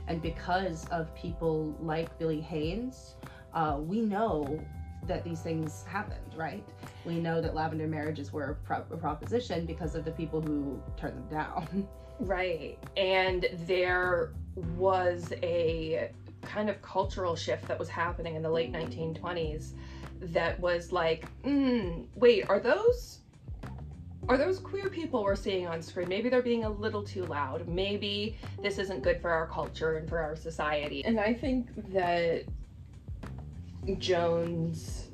And 0.06 0.20
because 0.20 0.86
of 0.88 1.14
people 1.14 1.74
like 1.80 2.18
Billy 2.18 2.40
Haines, 2.40 3.14
uh, 3.54 3.78
we 3.80 4.00
know 4.00 4.60
that 5.06 5.24
these 5.24 5.40
things 5.40 5.84
happened, 5.84 6.34
right? 6.34 6.66
We 7.04 7.20
know 7.20 7.40
that 7.40 7.54
lavender 7.54 7.86
marriages 7.86 8.32
were 8.32 8.50
a, 8.50 8.54
pro- 8.54 8.84
a 8.90 8.96
proposition 8.96 9.66
because 9.66 9.94
of 9.94 10.04
the 10.04 10.10
people 10.12 10.40
who 10.40 10.82
turned 10.96 11.16
them 11.16 11.28
down. 11.28 11.88
Right. 12.20 12.78
And 12.96 13.46
there 13.66 14.30
was 14.76 15.32
a 15.42 16.12
kind 16.42 16.70
of 16.70 16.80
cultural 16.80 17.34
shift 17.34 17.66
that 17.66 17.76
was 17.76 17.88
happening 17.88 18.36
in 18.36 18.42
the 18.42 18.50
late 18.50 18.72
1920s 18.72 19.72
that 20.20 20.58
was 20.60 20.92
like, 20.92 21.26
mm, 21.42 22.06
wait, 22.14 22.48
are 22.48 22.60
those 22.60 23.18
are 24.28 24.36
those 24.36 24.58
queer 24.58 24.88
people 24.88 25.22
we're 25.22 25.36
seeing 25.36 25.66
on 25.66 25.82
screen? 25.82 26.08
Maybe 26.08 26.28
they're 26.28 26.42
being 26.42 26.64
a 26.64 26.70
little 26.70 27.02
too 27.02 27.24
loud. 27.26 27.68
Maybe 27.68 28.36
this 28.62 28.78
isn't 28.78 29.02
good 29.02 29.20
for 29.20 29.30
our 29.30 29.46
culture 29.46 29.96
and 29.96 30.08
for 30.08 30.18
our 30.18 30.36
society. 30.36 31.04
And 31.04 31.20
I 31.20 31.34
think 31.34 31.68
that 31.92 32.44
Joan's 33.98 35.08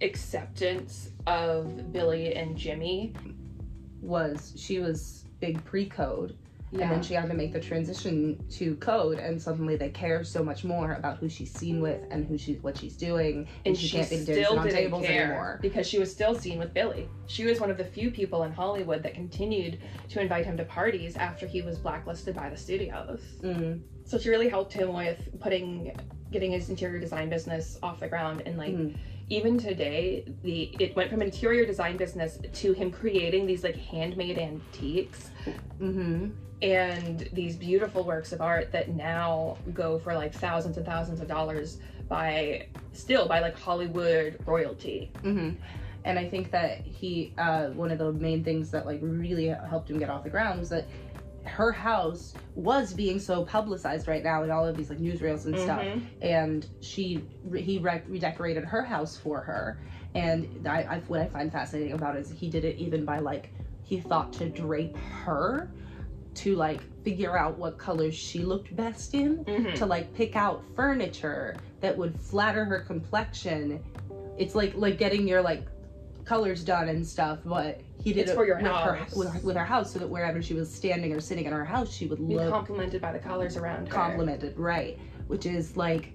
acceptance 0.00 1.10
of 1.26 1.92
Billy 1.92 2.34
and 2.34 2.56
Jimmy 2.56 3.12
was 4.00 4.52
she 4.56 4.78
was 4.78 5.24
big 5.40 5.62
pre-code, 6.70 6.82
and 6.82 6.90
then 6.92 7.02
she 7.02 7.14
had 7.14 7.28
to 7.28 7.34
make 7.34 7.52
the 7.52 7.60
transition 7.60 8.44
to 8.50 8.76
code, 8.76 9.18
and 9.18 9.40
suddenly 9.40 9.76
they 9.76 9.90
care 9.90 10.24
so 10.24 10.42
much 10.42 10.64
more 10.64 10.92
about 10.94 11.18
who 11.18 11.28
she's 11.28 11.52
seen 11.52 11.80
with 11.80 12.00
and 12.10 12.26
who 12.26 12.36
she's 12.38 12.62
what 12.62 12.76
she's 12.76 12.96
doing, 12.96 13.38
and, 13.38 13.48
and 13.66 13.76
she, 13.78 13.88
she 13.88 13.96
can't 13.96 14.10
be 14.10 14.16
still 14.18 14.58
on 14.58 14.68
tables 14.68 15.04
care 15.04 15.24
anymore. 15.24 15.58
because 15.62 15.86
she 15.86 15.98
was 15.98 16.10
still 16.10 16.34
seen 16.34 16.58
with 16.58 16.74
Billy. 16.74 17.08
She 17.26 17.44
was 17.44 17.60
one 17.60 17.70
of 17.70 17.76
the 17.76 17.84
few 17.84 18.10
people 18.10 18.42
in 18.44 18.52
Hollywood 18.52 19.02
that 19.02 19.14
continued 19.14 19.80
to 20.10 20.20
invite 20.20 20.44
him 20.44 20.56
to 20.56 20.64
parties 20.64 21.16
after 21.16 21.46
he 21.46 21.62
was 21.62 21.78
blacklisted 21.78 22.34
by 22.34 22.50
the 22.50 22.56
studios. 22.56 23.20
Mm, 23.42 23.82
So 24.04 24.18
she 24.18 24.28
really 24.28 24.48
helped 24.48 24.72
him 24.72 24.92
with 24.92 25.28
putting 25.40 25.96
getting 26.32 26.50
his 26.50 26.68
interior 26.70 26.98
design 26.98 27.30
business 27.30 27.78
off 27.84 28.00
the 28.00 28.08
ground 28.08 28.42
and 28.46 28.58
like 28.58 28.72
mm, 28.74 28.96
even 29.28 29.58
today 29.58 30.24
the 30.42 30.74
it 30.78 30.94
went 30.94 31.10
from 31.10 31.22
interior 31.22 31.66
design 31.66 31.96
business 31.96 32.38
to 32.52 32.72
him 32.72 32.90
creating 32.90 33.46
these 33.46 33.64
like 33.64 33.76
handmade 33.76 34.38
antiques. 34.38 35.30
Hmm 35.78 36.30
and 36.62 37.28
these 37.32 37.56
beautiful 37.56 38.02
works 38.02 38.32
of 38.32 38.40
art 38.40 38.72
that 38.72 38.88
now 38.88 39.58
go 39.74 39.98
for 39.98 40.14
like 40.14 40.32
thousands 40.32 40.76
and 40.76 40.86
thousands 40.86 41.20
of 41.20 41.28
dollars 41.28 41.78
by 42.08 42.66
still 42.92 43.28
by 43.28 43.40
like 43.40 43.58
Hollywood 43.58 44.38
royalty. 44.46 45.10
hmm 45.20 45.50
And 46.04 46.18
I 46.18 46.28
think 46.28 46.50
that 46.52 46.80
he, 46.80 47.34
uh, 47.36 47.68
one 47.68 47.90
of 47.90 47.98
the 47.98 48.12
main 48.12 48.42
things 48.42 48.70
that 48.70 48.86
like 48.86 49.00
really 49.02 49.48
helped 49.48 49.90
him 49.90 49.98
get 49.98 50.08
off 50.08 50.24
the 50.24 50.30
ground 50.30 50.60
was 50.60 50.70
that 50.70 50.86
her 51.46 51.72
house 51.72 52.34
was 52.54 52.92
being 52.92 53.18
so 53.18 53.44
publicized 53.44 54.08
right 54.08 54.22
now 54.24 54.42
in 54.42 54.50
all 54.50 54.66
of 54.66 54.76
these 54.76 54.90
like 54.90 54.98
newsreels 54.98 55.46
and 55.46 55.58
stuff. 55.58 55.80
Mhm. 55.82 56.02
And 56.22 56.66
she, 56.80 57.22
he 57.56 57.78
re- 57.78 58.02
redecorated 58.08 58.64
her 58.64 58.82
house 58.82 59.16
for 59.16 59.40
her. 59.40 59.78
And 60.14 60.66
I, 60.66 60.78
I, 60.82 60.98
what 61.08 61.20
I 61.20 61.26
find 61.26 61.52
fascinating 61.52 61.92
about 61.92 62.16
it 62.16 62.20
is 62.20 62.30
he 62.30 62.48
did 62.50 62.64
it 62.64 62.76
even 62.76 63.04
by 63.04 63.18
like 63.18 63.52
he 63.82 64.00
thought 64.00 64.32
to 64.34 64.48
drape 64.48 64.96
her 64.96 65.70
to 66.34 66.54
like 66.56 66.80
figure 67.02 67.38
out 67.38 67.56
what 67.58 67.78
colors 67.78 68.14
she 68.14 68.40
looked 68.42 68.74
best 68.76 69.14
in 69.14 69.44
Mhm. 69.44 69.74
to 69.76 69.86
like 69.86 70.12
pick 70.14 70.36
out 70.36 70.62
furniture 70.74 71.56
that 71.80 71.96
would 71.96 72.20
flatter 72.20 72.64
her 72.64 72.80
complexion. 72.80 73.82
It's 74.36 74.54
like 74.54 74.74
like 74.76 74.98
getting 74.98 75.26
your 75.28 75.40
like 75.42 75.66
colors 76.24 76.64
done 76.64 76.88
and 76.88 77.06
stuff, 77.06 77.38
but 77.44 77.80
he 78.02 78.12
did 78.12 78.22
It's 78.22 78.30
it 78.30 78.34
for 78.34 78.46
your 78.46 78.56
with 78.56 78.66
her 78.66 78.94
house. 78.94 79.14
with, 79.16 79.28
her 79.32 79.40
with 79.40 79.56
her 79.56 79.64
house, 79.64 79.92
so 79.92 79.98
that 79.98 80.08
wherever 80.08 80.40
she 80.42 80.54
was 80.54 80.72
standing 80.72 81.12
or 81.12 81.20
sitting 81.20 81.44
in 81.46 81.52
her 81.52 81.64
house, 81.64 81.92
she 81.92 82.06
would 82.06 82.26
Be 82.28 82.34
look 82.36 82.50
complimented 82.52 83.00
by 83.02 83.12
the 83.12 83.18
colors 83.18 83.56
around 83.56 83.88
her. 83.88 83.94
complimented, 83.94 84.56
right? 84.58 84.98
Which 85.26 85.46
is 85.46 85.76
like 85.76 86.12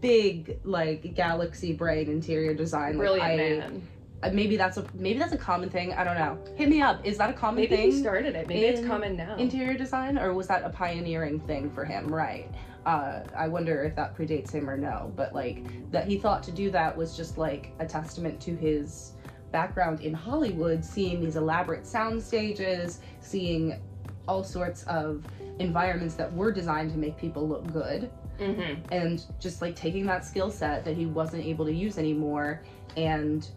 big, 0.00 0.58
like 0.64 1.14
galaxy 1.14 1.72
brain 1.72 2.08
interior 2.08 2.54
design. 2.54 2.90
Like, 2.92 2.98
Brilliant 2.98 3.24
I, 3.30 3.36
man. 3.36 3.88
uh, 4.22 4.30
Maybe 4.32 4.56
that's 4.56 4.76
a 4.76 4.86
maybe 4.94 5.18
that's 5.18 5.32
a 5.32 5.38
common 5.38 5.68
thing. 5.70 5.92
I 5.92 6.04
don't 6.04 6.16
know. 6.16 6.38
Hit 6.56 6.68
me 6.68 6.80
up. 6.80 7.04
Is 7.04 7.18
that 7.18 7.30
a 7.30 7.32
common 7.32 7.56
Maybe 7.62 7.76
thing? 7.76 7.90
he 7.90 7.98
started 8.00 8.34
it. 8.34 8.48
Maybe 8.48 8.64
it's 8.66 8.86
common 8.86 9.16
now. 9.16 9.36
interior 9.36 9.74
design 9.76 10.18
or 10.18 10.32
was 10.34 10.46
that 10.48 10.64
a 10.64 10.70
pioneering 10.70 11.40
thing 11.40 11.70
for 11.70 11.84
him 11.84 12.06
right 12.12 12.48
uh, 12.86 13.20
i 13.36 13.48
wonder 13.48 13.82
if 13.82 13.96
that 13.96 14.16
predates 14.16 14.52
him 14.52 14.70
or 14.70 14.76
no 14.76 15.12
but 15.16 15.34
like 15.34 15.90
that 15.90 16.06
he 16.06 16.16
thought 16.16 16.40
to 16.44 16.52
do 16.52 16.70
that 16.70 16.96
was 16.96 17.16
just 17.16 17.36
like 17.36 17.72
a 17.80 17.84
testament 17.86 18.40
to 18.40 18.54
his 18.54 19.12
background 19.52 20.00
in 20.00 20.12
hollywood 20.12 20.84
seeing 20.84 21.20
these 21.20 21.36
elaborate 21.36 21.86
sound 21.86 22.22
stages 22.22 23.00
seeing 23.20 23.80
all 24.28 24.42
sorts 24.42 24.82
of 24.84 25.24
environments 25.58 26.14
that 26.14 26.32
were 26.32 26.52
designed 26.52 26.90
to 26.90 26.98
make 26.98 27.16
people 27.16 27.48
look 27.48 27.72
good 27.72 28.10
mm-hmm. 28.38 28.80
and 28.92 29.24
just 29.40 29.62
like 29.62 29.74
taking 29.74 30.06
that 30.06 30.24
skill 30.24 30.50
set 30.50 30.84
that 30.84 30.96
he 30.96 31.06
wasn't 31.06 31.44
able 31.44 31.64
to 31.64 31.72
use 31.72 31.98
anymore 31.98 32.62
and 32.96 33.50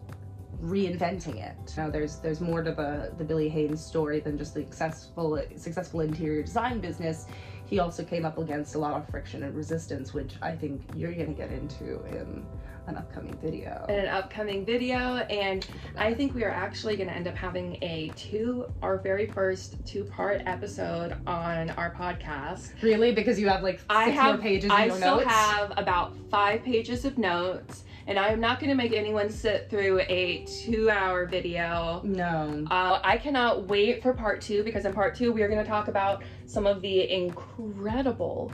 reinventing 0.62 1.36
it. 1.36 1.74
Now 1.76 1.90
there's 1.90 2.16
there's 2.16 2.40
more 2.40 2.62
to 2.62 2.72
the 2.72 3.12
the 3.16 3.24
Billy 3.24 3.48
Haines 3.48 3.82
story 3.84 4.20
than 4.20 4.36
just 4.36 4.54
the 4.54 4.62
successful 4.62 5.42
successful 5.56 6.00
interior 6.00 6.42
design 6.42 6.80
business. 6.80 7.26
He 7.70 7.78
also 7.78 8.02
came 8.02 8.24
up 8.24 8.36
against 8.36 8.74
a 8.74 8.78
lot 8.78 8.94
of 9.00 9.08
friction 9.08 9.44
and 9.44 9.54
resistance, 9.54 10.12
which 10.12 10.34
I 10.42 10.56
think 10.56 10.82
you're 10.92 11.12
gonna 11.12 11.28
get 11.32 11.52
into 11.52 12.04
in 12.06 12.44
an 12.88 12.96
upcoming 12.96 13.38
video. 13.40 13.86
in 13.88 13.94
an 13.94 14.08
upcoming 14.08 14.64
video 14.64 15.18
and 15.30 15.64
i 15.96 16.12
think 16.12 16.34
we 16.34 16.42
are 16.42 16.50
actually 16.50 16.96
going 16.96 17.08
to 17.08 17.14
end 17.14 17.28
up 17.28 17.36
having 17.36 17.76
a 17.82 18.12
two 18.16 18.64
our 18.82 18.98
very 18.98 19.26
first 19.26 19.76
two 19.86 20.02
part 20.02 20.42
episode 20.46 21.14
on 21.26 21.70
our 21.70 21.94
podcast 21.94 22.70
Really, 22.82 23.12
because 23.12 23.38
you 23.38 23.48
have 23.48 23.62
like 23.62 23.78
six 23.78 23.84
i 23.90 24.08
have 24.08 24.36
more 24.36 24.42
pages 24.42 24.70
i 24.72 24.88
still 24.88 25.18
notes. 25.18 25.26
have 25.30 25.72
about 25.76 26.16
five 26.30 26.64
pages 26.64 27.04
of 27.04 27.16
notes 27.18 27.84
and 28.06 28.18
i 28.18 28.28
am 28.28 28.40
not 28.40 28.60
going 28.60 28.70
to 28.70 28.76
make 28.76 28.92
anyone 28.92 29.30
sit 29.30 29.68
through 29.70 30.00
a 30.08 30.44
two 30.46 30.90
hour 30.90 31.26
video 31.26 32.00
no. 32.04 32.64
uh, 32.70 33.00
I 33.02 33.18
cannot 33.18 33.66
wait 33.66 34.02
for 34.02 34.12
part 34.12 34.40
two 34.40 34.62
because 34.62 34.84
in 34.84 34.92
part 34.92 35.14
two 35.14 35.32
we 35.32 35.42
are 35.42 35.48
going 35.48 35.62
to 35.62 35.68
talk 35.68 35.88
about 35.88 36.22
some 36.46 36.66
of 36.66 36.80
the 36.82 37.10
incredible 37.10 38.52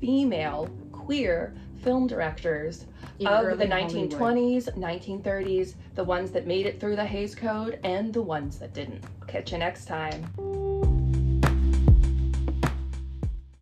female 0.00 0.70
queer 0.92 1.54
film 1.82 2.06
directors 2.06 2.86
In 3.18 3.26
of 3.26 3.58
the 3.58 3.66
Hollywood. 3.68 4.10
1920s, 4.10 4.76
1930s, 4.78 5.74
the 5.94 6.04
ones 6.04 6.30
that 6.32 6.46
made 6.46 6.66
it 6.66 6.80
through 6.80 6.96
the 6.96 7.04
Hays 7.04 7.34
Code, 7.34 7.78
and 7.84 8.12
the 8.12 8.22
ones 8.22 8.58
that 8.58 8.72
didn't. 8.72 9.04
Catch 9.26 9.52
you 9.52 9.58
next 9.58 9.86
time. 9.86 10.24